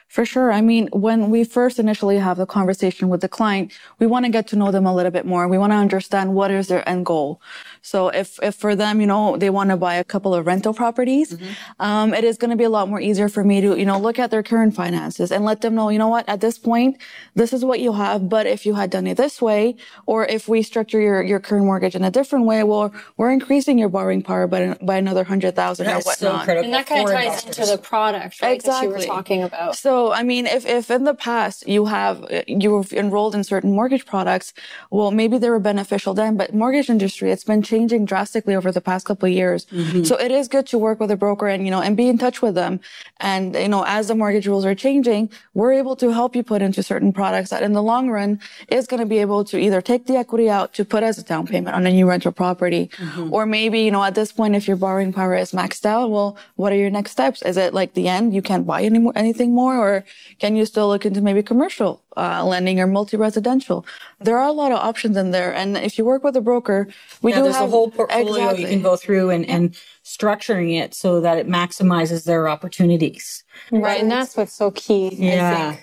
For 0.07 0.25
sure. 0.25 0.53
I 0.53 0.61
mean, 0.61 0.87
when 0.93 1.29
we 1.29 1.43
first 1.43 1.79
initially 1.79 2.17
have 2.17 2.37
the 2.37 2.45
conversation 2.45 3.09
with 3.09 3.19
the 3.19 3.27
client, 3.27 3.73
we 3.99 4.07
want 4.07 4.25
to 4.25 4.31
get 4.31 4.47
to 4.47 4.55
know 4.55 4.71
them 4.71 4.85
a 4.85 4.95
little 4.95 5.11
bit 5.11 5.25
more. 5.25 5.47
We 5.47 5.57
want 5.57 5.73
to 5.73 5.77
understand 5.77 6.33
what 6.33 6.49
is 6.49 6.69
their 6.69 6.87
end 6.87 7.05
goal. 7.05 7.41
So 7.81 8.09
if, 8.09 8.39
if 8.41 8.55
for 8.55 8.75
them, 8.75 9.01
you 9.01 9.07
know, 9.07 9.37
they 9.37 9.49
want 9.49 9.69
to 9.69 9.77
buy 9.77 9.95
a 9.95 10.03
couple 10.03 10.33
of 10.33 10.45
rental 10.45 10.73
properties, 10.73 11.33
mm-hmm. 11.33 11.81
um, 11.81 12.13
it 12.13 12.23
is 12.23 12.37
going 12.37 12.51
to 12.51 12.57
be 12.57 12.63
a 12.63 12.69
lot 12.69 12.89
more 12.89 12.99
easier 12.99 13.29
for 13.29 13.43
me 13.43 13.61
to, 13.61 13.77
you 13.77 13.85
know, 13.85 13.99
look 13.99 14.19
at 14.19 14.31
their 14.31 14.43
current 14.43 14.75
finances 14.75 15.31
and 15.31 15.45
let 15.45 15.61
them 15.61 15.75
know, 15.75 15.89
you 15.89 15.97
know 15.97 16.07
what, 16.07 16.27
at 16.27 16.41
this 16.41 16.57
point, 16.57 16.97
this 17.35 17.53
is 17.53 17.63
what 17.63 17.79
you 17.79 17.93
have. 17.93 18.29
But 18.29 18.47
if 18.47 18.65
you 18.65 18.75
had 18.75 18.89
done 18.89 19.07
it 19.07 19.17
this 19.17 19.41
way, 19.41 19.75
or 20.05 20.25
if 20.25 20.47
we 20.47 20.61
structure 20.61 20.99
your, 20.99 21.21
your 21.21 21.39
current 21.39 21.65
mortgage 21.65 21.95
in 21.95 22.03
a 22.03 22.11
different 22.11 22.45
way, 22.45 22.63
well, 22.63 22.93
we're 23.17 23.31
increasing 23.31 23.77
your 23.77 23.89
borrowing 23.89 24.21
power 24.21 24.47
by, 24.47 24.77
by 24.81 24.97
another 24.97 25.23
hundred 25.23 25.55
thousand 25.55 25.87
or 25.87 25.95
whatnot. 25.95 26.45
So 26.45 26.51
and 26.51 26.73
that 26.73 26.85
kind 26.87 27.07
of 27.07 27.13
ties 27.13 27.25
investors. 27.25 27.59
into 27.59 27.71
the 27.71 27.77
product, 27.77 28.41
right? 28.41 28.55
Exactly. 28.55 28.87
That 28.87 29.01
you 29.01 29.07
were 29.07 29.15
talking 29.15 29.43
about. 29.43 29.77
So, 29.77 30.11
I 30.11 30.23
mean, 30.23 30.45
if, 30.45 30.65
if 30.65 30.89
in 30.89 31.03
the 31.03 31.13
past 31.13 31.67
you 31.67 31.85
have, 31.85 32.25
you've 32.47 32.93
enrolled 32.93 33.35
in 33.35 33.43
certain 33.43 33.71
mortgage 33.71 34.05
products, 34.05 34.53
well, 34.91 35.11
maybe 35.11 35.37
they 35.37 35.49
were 35.49 35.59
beneficial 35.59 36.13
then, 36.13 36.37
but 36.37 36.53
mortgage 36.53 36.89
industry, 36.89 37.31
it's 37.31 37.43
been 37.43 37.61
changing 37.67 38.05
drastically 38.05 38.55
over 38.55 38.71
the 38.71 38.81
past 38.81 39.05
couple 39.05 39.27
of 39.27 39.33
years. 39.33 39.65
Mm-hmm. 39.65 40.03
So 40.03 40.19
it 40.19 40.31
is 40.31 40.47
good 40.47 40.65
to 40.67 40.77
work 40.77 40.99
with 40.99 41.11
a 41.11 41.17
broker 41.17 41.47
and, 41.47 41.65
you 41.65 41.71
know, 41.71 41.81
and 41.81 41.95
be 41.95 42.07
in 42.07 42.17
touch 42.17 42.41
with 42.41 42.55
them. 42.55 42.79
And, 43.19 43.55
you 43.55 43.67
know, 43.67 43.83
as 43.85 44.07
the 44.07 44.15
mortgage 44.15 44.47
rules 44.47 44.65
are 44.65 44.75
changing, 44.75 45.29
we're 45.53 45.73
able 45.73 45.95
to 45.97 46.11
help 46.11 46.35
you 46.35 46.43
put 46.43 46.61
into 46.61 46.81
certain 46.81 47.11
products 47.13 47.49
that 47.51 47.63
in 47.63 47.73
the 47.73 47.83
long 47.83 48.09
run 48.09 48.39
is 48.69 48.87
going 48.87 48.99
to 48.99 49.05
be 49.05 49.19
able 49.19 49.43
to 49.45 49.57
either 49.57 49.81
take 49.81 50.05
the 50.05 50.15
equity 50.15 50.49
out 50.49 50.73
to 50.73 50.85
put 50.85 51.03
as 51.03 51.17
a 51.17 51.23
down 51.23 51.45
payment 51.45 51.75
on 51.75 51.85
a 51.85 51.91
new 51.91 52.07
rental 52.07 52.31
property. 52.31 52.89
Mm-hmm. 52.97 53.33
Or 53.33 53.45
maybe, 53.45 53.81
you 53.81 53.91
know, 53.91 54.03
at 54.03 54.15
this 54.15 54.31
point, 54.31 54.55
if 54.55 54.67
your 54.67 54.77
borrowing 54.77 55.13
power 55.13 55.35
is 55.35 55.51
maxed 55.51 55.85
out, 55.85 56.09
well, 56.09 56.37
what 56.55 56.71
are 56.71 56.77
your 56.77 56.89
next 56.89 57.11
steps? 57.11 57.41
Is 57.41 57.57
it 57.57 57.73
like 57.73 57.93
the 57.93 58.07
end? 58.07 58.33
You 58.33 58.41
can't 58.41 58.65
buy 58.65 58.83
any 58.83 58.99
more, 58.99 59.13
anything 59.15 59.53
more? 59.53 59.75
Or 59.77 60.05
can 60.39 60.55
you 60.55 60.65
still 60.65 60.87
look 60.87 61.05
into 61.05 61.21
maybe 61.21 61.43
commercial 61.43 62.01
uh, 62.17 62.43
lending 62.43 62.79
or 62.79 62.87
multi-residential. 62.87 63.85
There 64.19 64.37
are 64.37 64.47
a 64.47 64.51
lot 64.51 64.71
of 64.71 64.79
options 64.79 65.15
in 65.15 65.31
there, 65.31 65.53
and 65.53 65.77
if 65.77 65.97
you 65.97 66.05
work 66.05 66.23
with 66.23 66.35
a 66.35 66.41
broker, 66.41 66.87
we 67.21 67.31
yeah, 67.31 67.37
do 67.37 67.43
there's 67.43 67.55
have 67.55 67.67
a 67.67 67.71
whole 67.71 67.91
portfolio 67.91 68.45
exactly. 68.45 68.61
you 68.61 68.67
can 68.67 68.81
go 68.81 68.95
through 68.95 69.29
and, 69.29 69.47
and 69.47 69.75
structuring 70.03 70.75
it 70.75 70.95
so 70.95 71.21
that 71.21 71.37
it 71.37 71.47
maximizes 71.47 72.23
their 72.23 72.49
opportunities. 72.49 73.43
Right, 73.71 73.81
right. 73.81 74.01
and 74.01 74.09
that's 74.09 74.35
what's 74.35 74.53
so 74.53 74.71
key. 74.71 75.13
Yeah. 75.13 75.77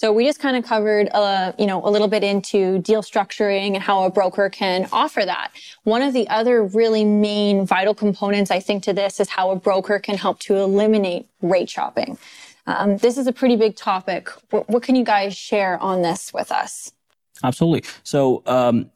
So 0.00 0.14
we 0.14 0.24
just 0.24 0.40
kind 0.40 0.56
of 0.56 0.64
covered, 0.64 1.10
uh, 1.12 1.52
you 1.58 1.66
know, 1.66 1.86
a 1.86 1.90
little 1.90 2.08
bit 2.08 2.24
into 2.24 2.78
deal 2.78 3.02
structuring 3.02 3.74
and 3.74 3.82
how 3.82 4.04
a 4.04 4.10
broker 4.10 4.48
can 4.48 4.88
offer 4.92 5.26
that. 5.26 5.52
One 5.84 6.00
of 6.00 6.14
the 6.14 6.26
other 6.28 6.64
really 6.64 7.04
main 7.04 7.66
vital 7.66 7.94
components, 7.94 8.50
I 8.50 8.60
think, 8.60 8.82
to 8.84 8.94
this 8.94 9.20
is 9.20 9.28
how 9.28 9.50
a 9.50 9.56
broker 9.56 9.98
can 9.98 10.16
help 10.16 10.38
to 10.40 10.56
eliminate 10.56 11.28
rate 11.42 11.68
shopping. 11.68 12.16
Um, 12.66 12.96
this 12.96 13.18
is 13.18 13.26
a 13.26 13.32
pretty 13.32 13.56
big 13.56 13.76
topic. 13.76 14.30
What, 14.48 14.70
what, 14.70 14.82
can 14.82 14.96
you 14.96 15.04
guys 15.04 15.36
share 15.36 15.78
on 15.82 16.00
this 16.00 16.32
with 16.32 16.50
us? 16.50 16.92
Absolutely. 17.42 17.88
So, 18.02 18.42
um, 18.46 18.90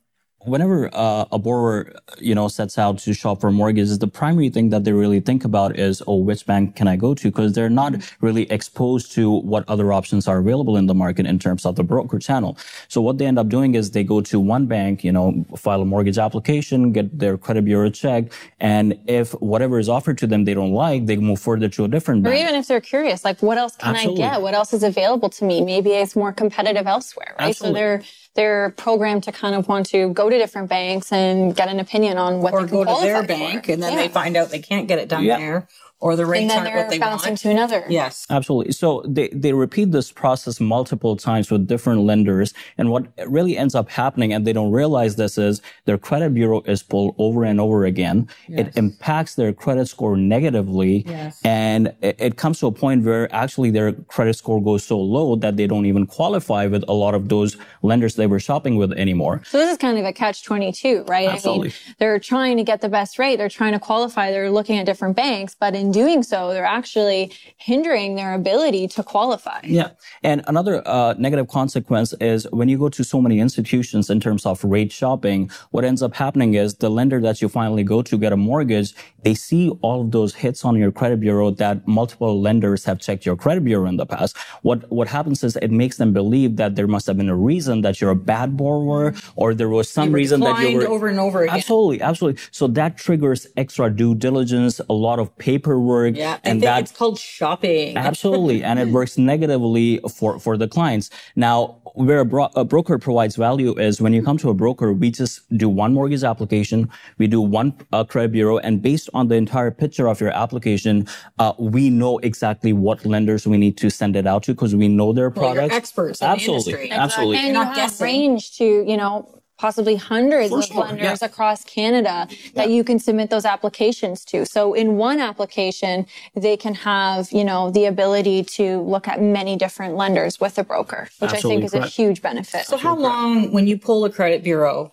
whenever 0.44 0.90
uh, 0.92 1.24
a 1.32 1.38
borrower, 1.38 1.92
you 2.18 2.34
know, 2.34 2.48
sets 2.48 2.78
out 2.78 2.98
to 2.98 3.14
shop 3.14 3.40
for 3.40 3.50
mortgages, 3.50 3.98
the 3.98 4.06
primary 4.06 4.50
thing 4.50 4.70
that 4.70 4.84
they 4.84 4.92
really 4.92 5.20
think 5.20 5.44
about 5.44 5.78
is, 5.78 6.02
oh, 6.06 6.16
which 6.16 6.46
bank 6.46 6.76
can 6.76 6.88
I 6.88 6.96
go 6.96 7.14
to? 7.14 7.30
Because 7.30 7.52
they're 7.52 7.70
not 7.70 7.94
really 8.20 8.50
exposed 8.50 9.12
to 9.12 9.30
what 9.30 9.68
other 9.68 9.92
options 9.92 10.28
are 10.28 10.38
available 10.38 10.76
in 10.76 10.86
the 10.86 10.94
market 10.94 11.26
in 11.26 11.38
terms 11.38 11.64
of 11.66 11.76
the 11.76 11.84
broker 11.84 12.18
channel. 12.18 12.56
So 12.88 13.00
what 13.00 13.18
they 13.18 13.26
end 13.26 13.38
up 13.38 13.48
doing 13.48 13.74
is 13.74 13.90
they 13.90 14.04
go 14.04 14.20
to 14.22 14.40
one 14.40 14.66
bank, 14.66 15.04
you 15.04 15.12
know, 15.12 15.44
file 15.56 15.82
a 15.82 15.84
mortgage 15.84 16.18
application, 16.18 16.92
get 16.92 17.18
their 17.18 17.36
credit 17.38 17.64
bureau 17.64 17.90
checked, 17.90 18.32
and 18.60 18.98
if 19.06 19.32
whatever 19.40 19.78
is 19.78 19.88
offered 19.88 20.18
to 20.18 20.26
them 20.26 20.44
they 20.44 20.54
don't 20.54 20.72
like, 20.72 21.06
they 21.06 21.16
move 21.16 21.40
further 21.40 21.68
to 21.70 21.84
a 21.84 21.88
different 21.88 22.22
bank. 22.22 22.34
Or 22.34 22.38
even 22.38 22.54
if 22.54 22.68
they're 22.68 22.80
curious, 22.80 23.24
like, 23.24 23.42
what 23.42 23.58
else 23.58 23.76
can 23.76 23.94
Absolutely. 23.94 24.24
I 24.24 24.30
get? 24.32 24.42
What 24.42 24.54
else 24.54 24.72
is 24.72 24.82
available 24.82 25.30
to 25.30 25.44
me? 25.44 25.60
Maybe 25.60 25.90
it's 25.90 26.14
more 26.14 26.32
competitive 26.32 26.86
elsewhere, 26.86 27.34
right? 27.38 27.48
Absolutely. 27.48 27.68
So 27.68 27.74
they're 27.74 28.02
they're 28.34 28.70
programmed 28.70 29.22
to 29.22 29.32
kind 29.32 29.54
of 29.54 29.68
want 29.68 29.86
to 29.86 30.12
go 30.12 30.28
to 30.28 30.33
different 30.38 30.68
banks 30.68 31.12
and 31.12 31.54
get 31.54 31.68
an 31.68 31.80
opinion 31.80 32.18
on 32.18 32.40
what 32.40 32.52
or 32.52 32.62
they 32.62 32.68
can 32.68 32.84
go 32.84 32.96
to 32.96 33.02
their 33.02 33.22
bank 33.26 33.68
and 33.68 33.82
then 33.82 33.92
yeah. 33.92 33.98
they 33.98 34.08
find 34.08 34.36
out 34.36 34.50
they 34.50 34.58
can't 34.58 34.88
get 34.88 34.98
it 34.98 35.08
done 35.08 35.24
yeah. 35.24 35.38
there 35.38 35.68
or 36.04 36.16
the 36.16 36.26
rates 36.26 36.52
aren't 36.52 36.74
what 36.74 36.90
they 36.90 36.98
want. 36.98 37.26
into 37.26 37.48
another. 37.48 37.82
Yes. 37.88 38.26
Absolutely. 38.28 38.72
So 38.72 39.02
they, 39.08 39.28
they 39.28 39.54
repeat 39.54 39.90
this 39.90 40.12
process 40.12 40.60
multiple 40.60 41.16
times 41.16 41.50
with 41.50 41.66
different 41.66 42.02
lenders. 42.02 42.52
And 42.76 42.90
what 42.90 43.06
really 43.26 43.56
ends 43.56 43.74
up 43.74 43.88
happening, 43.88 44.30
and 44.34 44.46
they 44.46 44.52
don't 44.52 44.70
realize 44.70 45.16
this 45.16 45.38
is 45.38 45.62
their 45.86 45.96
credit 45.96 46.34
bureau 46.34 46.60
is 46.66 46.82
pulled 46.82 47.14
over 47.16 47.42
and 47.42 47.58
over 47.58 47.86
again. 47.86 48.28
Yes. 48.48 48.60
It 48.60 48.76
impacts 48.76 49.34
their 49.34 49.54
credit 49.54 49.88
score 49.88 50.14
negatively. 50.14 51.04
Yes. 51.06 51.40
And 51.42 51.94
it, 52.02 52.16
it 52.18 52.36
comes 52.36 52.60
to 52.60 52.66
a 52.66 52.72
point 52.72 53.06
where 53.06 53.34
actually 53.34 53.70
their 53.70 53.92
credit 53.92 54.34
score 54.36 54.62
goes 54.62 54.84
so 54.84 55.00
low 55.00 55.36
that 55.36 55.56
they 55.56 55.66
don't 55.66 55.86
even 55.86 56.06
qualify 56.06 56.66
with 56.66 56.84
a 56.86 56.92
lot 56.92 57.14
of 57.14 57.30
those 57.30 57.56
lenders 57.80 58.16
they 58.16 58.26
were 58.26 58.40
shopping 58.40 58.76
with 58.76 58.92
anymore. 58.92 59.40
So 59.46 59.56
this 59.56 59.70
is 59.70 59.78
kind 59.78 59.96
of 59.96 60.04
a 60.04 60.12
catch 60.12 60.44
22, 60.44 61.04
right? 61.08 61.30
Absolutely. 61.30 61.68
I 61.68 61.70
mean, 61.70 61.94
they're 61.98 62.18
trying 62.18 62.58
to 62.58 62.62
get 62.62 62.82
the 62.82 62.90
best 62.90 63.18
rate. 63.18 63.36
They're 63.36 63.48
trying 63.48 63.72
to 63.72 63.78
qualify. 63.78 64.30
They're 64.32 64.50
looking 64.50 64.76
at 64.76 64.84
different 64.84 65.16
banks, 65.16 65.56
but 65.58 65.74
in 65.74 65.93
doing 66.00 66.20
so, 66.22 66.38
they're 66.52 66.72
actually 66.80 67.32
hindering 67.56 68.10
their 68.18 68.32
ability 68.42 68.84
to 68.96 69.02
qualify. 69.02 69.60
Yeah. 69.64 69.90
And 70.22 70.38
another 70.52 70.74
uh, 70.86 71.14
negative 71.26 71.48
consequence 71.48 72.10
is 72.20 72.40
when 72.50 72.68
you 72.68 72.78
go 72.84 72.88
to 72.98 73.02
so 73.12 73.18
many 73.26 73.36
institutions 73.46 74.10
in 74.14 74.18
terms 74.26 74.42
of 74.50 74.62
rate 74.64 74.92
shopping, 75.00 75.50
what 75.70 75.84
ends 75.90 76.02
up 76.06 76.14
happening 76.24 76.50
is 76.54 76.68
the 76.84 76.90
lender 76.98 77.20
that 77.26 77.36
you 77.40 77.48
finally 77.48 77.84
go 77.94 77.98
to 78.10 78.14
get 78.24 78.32
a 78.32 78.36
mortgage, 78.50 78.90
they 79.26 79.34
see 79.34 79.64
all 79.86 79.98
of 80.04 80.10
those 80.16 80.32
hits 80.34 80.64
on 80.68 80.74
your 80.82 80.92
credit 80.98 81.20
bureau 81.26 81.48
that 81.62 81.76
multiple 81.86 82.32
lenders 82.48 82.84
have 82.88 82.98
checked 83.06 83.24
your 83.28 83.36
credit 83.44 83.64
bureau 83.64 83.88
in 83.92 83.96
the 84.02 84.06
past. 84.14 84.36
What, 84.62 84.78
what 84.90 85.08
happens 85.08 85.38
is 85.46 85.56
it 85.56 85.70
makes 85.70 85.96
them 85.96 86.12
believe 86.12 86.56
that 86.56 86.74
there 86.76 86.88
must 86.94 87.06
have 87.06 87.16
been 87.16 87.32
a 87.38 87.40
reason 87.52 87.82
that 87.82 87.94
you're 88.00 88.16
a 88.20 88.22
bad 88.34 88.48
borrower 88.56 89.14
or 89.36 89.54
there 89.54 89.72
was 89.78 89.88
some 89.98 90.10
reason 90.20 90.40
that 90.40 90.56
you 90.60 90.78
were 90.78 90.88
over 90.88 91.08
and 91.08 91.20
over 91.26 91.42
again. 91.44 91.56
Absolutely. 91.56 92.00
Absolutely. 92.02 92.40
So 92.50 92.66
that 92.78 92.90
triggers 93.04 93.46
extra 93.56 93.86
due 93.90 94.14
diligence, 94.26 94.80
a 94.88 94.96
lot 95.08 95.18
of 95.22 95.26
paperwork 95.38 95.83
work. 95.84 96.16
Yeah, 96.16 96.38
and 96.44 96.62
that, 96.62 96.80
it's 96.80 96.92
called 96.92 97.18
shopping. 97.18 97.96
absolutely, 98.10 98.64
and 98.64 98.78
it 98.78 98.88
works 98.88 99.18
negatively 99.18 100.00
for 100.10 100.38
for 100.38 100.56
the 100.56 100.68
clients. 100.68 101.10
Now, 101.36 101.80
where 101.94 102.20
a, 102.20 102.24
bro- 102.24 102.50
a, 102.56 102.64
broker 102.64 102.98
provides 102.98 103.36
value 103.36 103.78
is 103.78 104.00
when 104.00 104.12
you 104.12 104.22
come 104.22 104.36
to 104.38 104.50
a 104.50 104.54
broker, 104.54 104.92
we 104.92 105.10
just 105.10 105.42
do 105.56 105.68
one 105.68 105.94
mortgage 105.94 106.24
application, 106.24 106.90
we 107.18 107.26
do 107.28 107.40
one 107.40 107.72
uh, 107.92 108.02
credit 108.02 108.32
bureau, 108.32 108.58
and 108.58 108.82
based 108.82 109.08
on 109.14 109.28
the 109.28 109.36
entire 109.36 109.70
picture 109.70 110.08
of 110.08 110.20
your 110.20 110.30
application, 110.30 111.06
uh, 111.38 111.52
we 111.58 111.90
know 111.90 112.18
exactly 112.18 112.72
what 112.72 113.04
lenders 113.06 113.46
we 113.46 113.56
need 113.56 113.76
to 113.78 113.90
send 113.90 114.16
it 114.16 114.26
out 114.26 114.42
to 114.42 114.54
because 114.54 114.74
we 114.74 114.88
know 114.88 115.12
their 115.12 115.30
well, 115.30 115.52
products. 115.52 115.74
experts, 115.74 116.20
absolutely, 116.20 116.90
absolutely, 116.90 117.38
and 117.38 117.56
you 117.56 117.62
have 117.62 118.00
range 118.00 118.56
to 118.56 118.64
you 118.64 118.96
know 118.96 119.42
possibly 119.64 119.96
hundreds 119.96 120.50
For 120.50 120.60
of 120.60 120.76
lenders 120.76 121.22
yeah. 121.22 121.26
across 121.30 121.64
Canada 121.64 122.28
that 122.52 122.68
yeah. 122.68 122.76
you 122.76 122.84
can 122.84 122.98
submit 122.98 123.30
those 123.30 123.46
applications 123.46 124.22
to. 124.26 124.44
So 124.44 124.74
in 124.74 124.98
one 124.98 125.20
application, 125.20 126.06
they 126.34 126.56
can 126.64 126.74
have, 126.74 127.32
you 127.32 127.44
know, 127.44 127.70
the 127.70 127.86
ability 127.86 128.44
to 128.58 128.82
look 128.82 129.08
at 129.08 129.22
many 129.22 129.56
different 129.56 129.96
lenders 129.96 130.38
with 130.38 130.58
a 130.58 130.64
broker, 130.64 131.08
which 131.18 131.32
Absolutely 131.32 131.38
I 131.38 131.54
think 131.54 131.64
is 131.64 131.70
correct. 131.70 131.86
a 131.86 132.02
huge 132.02 132.20
benefit. 132.20 132.66
So 132.66 132.76
how 132.76 132.94
long, 132.94 133.52
when 133.52 133.66
you 133.66 133.78
pull 133.78 134.04
a 134.04 134.10
credit 134.10 134.44
bureau, 134.44 134.90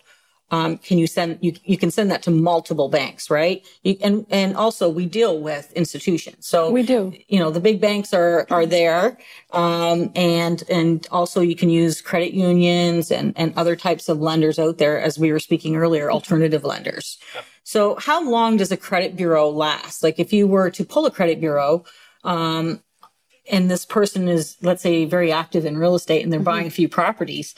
um, 0.52 0.76
can 0.76 0.98
you 0.98 1.06
send 1.06 1.38
you 1.40 1.54
you 1.64 1.78
can 1.78 1.90
send 1.90 2.10
that 2.10 2.22
to 2.24 2.30
multiple 2.30 2.90
banks, 2.90 3.30
right? 3.30 3.66
You, 3.82 3.96
and 4.02 4.26
and 4.30 4.54
also 4.54 4.88
we 4.90 5.06
deal 5.06 5.40
with 5.40 5.72
institutions, 5.72 6.46
so 6.46 6.70
we 6.70 6.82
do. 6.82 7.14
You 7.26 7.38
know, 7.38 7.50
the 7.50 7.58
big 7.58 7.80
banks 7.80 8.12
are 8.12 8.46
are 8.50 8.66
there, 8.66 9.16
um, 9.52 10.12
and 10.14 10.62
and 10.68 11.08
also 11.10 11.40
you 11.40 11.56
can 11.56 11.70
use 11.70 12.02
credit 12.02 12.34
unions 12.34 13.10
and 13.10 13.32
and 13.34 13.54
other 13.56 13.74
types 13.74 14.10
of 14.10 14.20
lenders 14.20 14.58
out 14.58 14.76
there, 14.76 15.00
as 15.00 15.18
we 15.18 15.32
were 15.32 15.40
speaking 15.40 15.74
earlier, 15.74 16.12
alternative 16.12 16.64
lenders. 16.64 17.18
So, 17.64 17.96
how 17.96 18.22
long 18.28 18.58
does 18.58 18.70
a 18.70 18.76
credit 18.76 19.16
bureau 19.16 19.48
last? 19.48 20.02
Like, 20.02 20.18
if 20.18 20.34
you 20.34 20.46
were 20.46 20.70
to 20.70 20.84
pull 20.84 21.06
a 21.06 21.10
credit 21.10 21.40
bureau, 21.40 21.84
um, 22.24 22.82
and 23.50 23.70
this 23.70 23.86
person 23.86 24.28
is, 24.28 24.56
let's 24.60 24.82
say, 24.82 25.06
very 25.06 25.32
active 25.32 25.64
in 25.64 25.78
real 25.78 25.94
estate, 25.94 26.22
and 26.22 26.30
they're 26.30 26.40
mm-hmm. 26.40 26.44
buying 26.44 26.66
a 26.66 26.70
few 26.70 26.90
properties, 26.90 27.54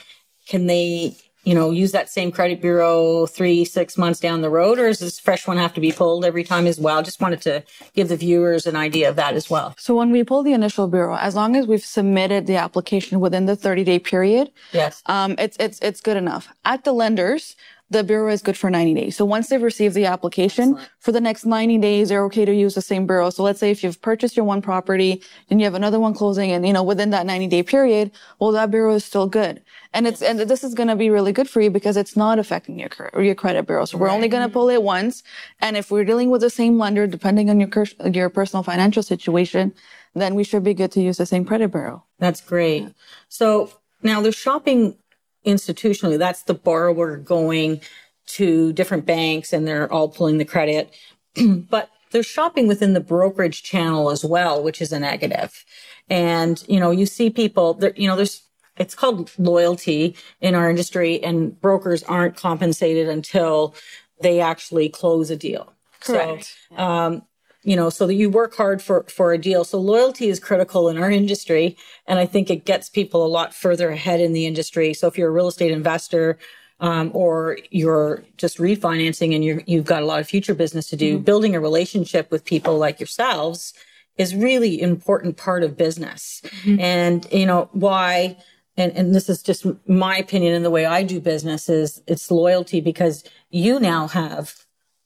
can 0.46 0.66
they 0.66 1.16
you 1.44 1.54
know, 1.54 1.70
use 1.70 1.92
that 1.92 2.08
same 2.08 2.32
credit 2.32 2.60
bureau 2.60 3.26
three, 3.26 3.64
six 3.64 3.98
months 3.98 4.18
down 4.18 4.40
the 4.40 4.50
road, 4.50 4.78
or 4.78 4.88
does 4.88 4.98
this 4.98 5.18
fresh 5.18 5.46
one 5.46 5.58
have 5.58 5.74
to 5.74 5.80
be 5.80 5.92
pulled 5.92 6.24
every 6.24 6.44
time 6.44 6.66
as 6.66 6.78
well? 6.78 7.02
Just 7.02 7.20
wanted 7.20 7.42
to 7.42 7.62
give 7.94 8.08
the 8.08 8.16
viewers 8.16 8.66
an 8.66 8.76
idea 8.76 9.08
of 9.08 9.16
that 9.16 9.34
as 9.34 9.50
well. 9.50 9.74
So 9.78 9.94
when 9.94 10.10
we 10.10 10.24
pull 10.24 10.42
the 10.42 10.52
initial 10.52 10.88
bureau, 10.88 11.16
as 11.16 11.34
long 11.34 11.54
as 11.56 11.66
we've 11.66 11.84
submitted 11.84 12.46
the 12.46 12.56
application 12.56 13.20
within 13.20 13.46
the 13.46 13.56
30 13.56 13.84
day 13.84 13.98
period, 13.98 14.50
yes, 14.72 15.02
um, 15.06 15.34
it's 15.38 15.56
it's 15.60 15.78
it's 15.80 16.00
good 16.00 16.16
enough. 16.16 16.48
At 16.64 16.84
the 16.84 16.92
lenders, 16.92 17.56
the 17.90 18.02
bureau 18.02 18.32
is 18.32 18.40
good 18.40 18.56
for 18.56 18.70
90 18.70 18.94
days. 18.94 19.16
So 19.16 19.24
once 19.24 19.48
they've 19.48 19.62
received 19.62 19.94
the 19.94 20.06
application 20.06 20.70
Excellent. 20.70 20.90
for 20.98 21.12
the 21.12 21.20
next 21.20 21.44
90 21.44 21.78
days, 21.78 22.08
they're 22.08 22.24
okay 22.24 22.44
to 22.44 22.54
use 22.54 22.74
the 22.74 22.80
same 22.80 23.06
bureau. 23.06 23.28
So 23.30 23.42
let's 23.42 23.60
say 23.60 23.70
if 23.70 23.84
you've 23.84 24.00
purchased 24.00 24.36
your 24.36 24.46
one 24.46 24.62
property 24.62 25.22
and 25.50 25.60
you 25.60 25.64
have 25.64 25.74
another 25.74 26.00
one 26.00 26.14
closing 26.14 26.50
and, 26.50 26.66
you 26.66 26.72
know, 26.72 26.82
within 26.82 27.10
that 27.10 27.26
90 27.26 27.46
day 27.48 27.62
period, 27.62 28.10
well, 28.40 28.52
that 28.52 28.70
bureau 28.70 28.94
is 28.94 29.04
still 29.04 29.28
good. 29.28 29.62
And 29.92 30.06
it's, 30.06 30.22
and 30.22 30.40
this 30.40 30.64
is 30.64 30.74
going 30.74 30.88
to 30.88 30.96
be 30.96 31.10
really 31.10 31.32
good 31.32 31.48
for 31.48 31.60
you 31.60 31.70
because 31.70 31.96
it's 31.96 32.16
not 32.16 32.38
affecting 32.38 32.78
your, 32.78 32.90
your 33.22 33.34
credit 33.34 33.66
bureau. 33.66 33.84
So 33.84 33.98
we're 33.98 34.06
right. 34.06 34.14
only 34.14 34.28
going 34.28 34.48
to 34.48 34.52
pull 34.52 34.70
it 34.70 34.82
once. 34.82 35.22
And 35.60 35.76
if 35.76 35.90
we're 35.90 36.04
dealing 36.04 36.30
with 36.30 36.40
the 36.40 36.50
same 36.50 36.78
lender, 36.78 37.06
depending 37.06 37.50
on 37.50 37.60
your, 37.60 37.70
your 38.10 38.30
personal 38.30 38.62
financial 38.62 39.02
situation, 39.02 39.74
then 40.14 40.34
we 40.34 40.42
should 40.42 40.64
be 40.64 40.74
good 40.74 40.90
to 40.92 41.02
use 41.02 41.18
the 41.18 41.26
same 41.26 41.44
credit 41.44 41.70
bureau. 41.70 42.02
That's 42.18 42.40
great. 42.40 42.88
So 43.28 43.70
now 44.02 44.20
the 44.20 44.32
shopping 44.32 44.96
institutionally, 45.44 46.18
that's 46.18 46.42
the 46.42 46.54
borrower 46.54 47.16
going 47.16 47.80
to 48.26 48.72
different 48.72 49.06
banks 49.06 49.52
and 49.52 49.66
they're 49.66 49.92
all 49.92 50.08
pulling 50.08 50.38
the 50.38 50.44
credit. 50.44 50.94
but 51.70 51.90
they're 52.10 52.22
shopping 52.22 52.68
within 52.68 52.94
the 52.94 53.00
brokerage 53.00 53.62
channel 53.62 54.10
as 54.10 54.24
well, 54.24 54.62
which 54.62 54.80
is 54.80 54.92
a 54.92 55.00
negative. 55.00 55.64
And, 56.08 56.62
you 56.68 56.78
know, 56.78 56.90
you 56.90 57.06
see 57.06 57.28
people 57.30 57.74
there, 57.74 57.92
you 57.96 58.06
know, 58.06 58.16
there's, 58.16 58.42
it's 58.76 58.94
called 58.94 59.30
loyalty 59.38 60.16
in 60.40 60.54
our 60.54 60.70
industry 60.70 61.22
and 61.22 61.60
brokers 61.60 62.02
aren't 62.04 62.36
compensated 62.36 63.08
until 63.08 63.74
they 64.20 64.40
actually 64.40 64.88
close 64.88 65.30
a 65.30 65.36
deal. 65.36 65.72
Correct. 66.00 66.56
So, 66.70 66.76
um, 66.76 67.22
you 67.64 67.74
know, 67.74 67.90
so 67.90 68.06
that 68.06 68.14
you 68.14 68.30
work 68.30 68.54
hard 68.54 68.80
for, 68.80 69.04
for 69.04 69.32
a 69.32 69.38
deal. 69.38 69.64
So 69.64 69.78
loyalty 69.78 70.28
is 70.28 70.38
critical 70.38 70.88
in 70.88 70.98
our 70.98 71.10
industry. 71.10 71.76
And 72.06 72.18
I 72.18 72.26
think 72.26 72.50
it 72.50 72.64
gets 72.64 72.88
people 72.88 73.24
a 73.24 73.28
lot 73.28 73.54
further 73.54 73.90
ahead 73.90 74.20
in 74.20 74.32
the 74.32 74.46
industry. 74.46 74.94
So 74.94 75.08
if 75.08 75.18
you're 75.18 75.30
a 75.30 75.32
real 75.32 75.48
estate 75.48 75.72
investor, 75.72 76.38
um, 76.80 77.10
or 77.14 77.58
you're 77.70 78.22
just 78.36 78.58
refinancing 78.58 79.34
and 79.34 79.44
you 79.44 79.62
you've 79.66 79.84
got 79.84 80.02
a 80.02 80.06
lot 80.06 80.20
of 80.20 80.26
future 80.26 80.54
business 80.54 80.88
to 80.88 80.96
do, 80.96 81.14
mm-hmm. 81.14 81.24
building 81.24 81.54
a 81.54 81.60
relationship 81.60 82.30
with 82.30 82.44
people 82.44 82.76
like 82.76 83.00
yourselves 83.00 83.72
is 84.18 84.34
really 84.34 84.80
important 84.80 85.36
part 85.36 85.62
of 85.62 85.76
business. 85.76 86.42
Mm-hmm. 86.44 86.80
And, 86.80 87.26
you 87.32 87.46
know, 87.46 87.68
why, 87.72 88.36
and, 88.76 88.92
and 88.92 89.14
this 89.14 89.28
is 89.28 89.42
just 89.42 89.66
my 89.88 90.18
opinion 90.18 90.54
and 90.54 90.64
the 90.64 90.70
way 90.70 90.84
I 90.84 91.02
do 91.04 91.20
business 91.20 91.68
is 91.68 92.02
it's 92.06 92.30
loyalty 92.30 92.80
because 92.80 93.24
you 93.50 93.80
now 93.80 94.08
have 94.08 94.63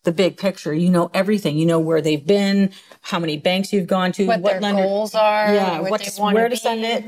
the 0.09 0.12
big 0.12 0.38
picture. 0.38 0.73
You 0.73 0.88
know 0.88 1.11
everything. 1.12 1.59
You 1.59 1.67
know 1.67 1.79
where 1.79 2.00
they've 2.00 2.27
been, 2.27 2.73
how 3.03 3.19
many 3.19 3.37
banks 3.37 3.75
you've 3.75 3.87
gone 3.87 4.11
to, 4.12 4.27
what, 4.27 4.41
what 4.41 4.53
their 4.53 4.61
lender, 4.62 4.83
goals 4.83 5.15
are, 5.15 5.55
yeah, 5.55 5.81
what's, 5.81 6.19
where 6.19 6.49
to, 6.49 6.55
to 6.55 6.57
send 6.57 6.83
it. 6.83 7.05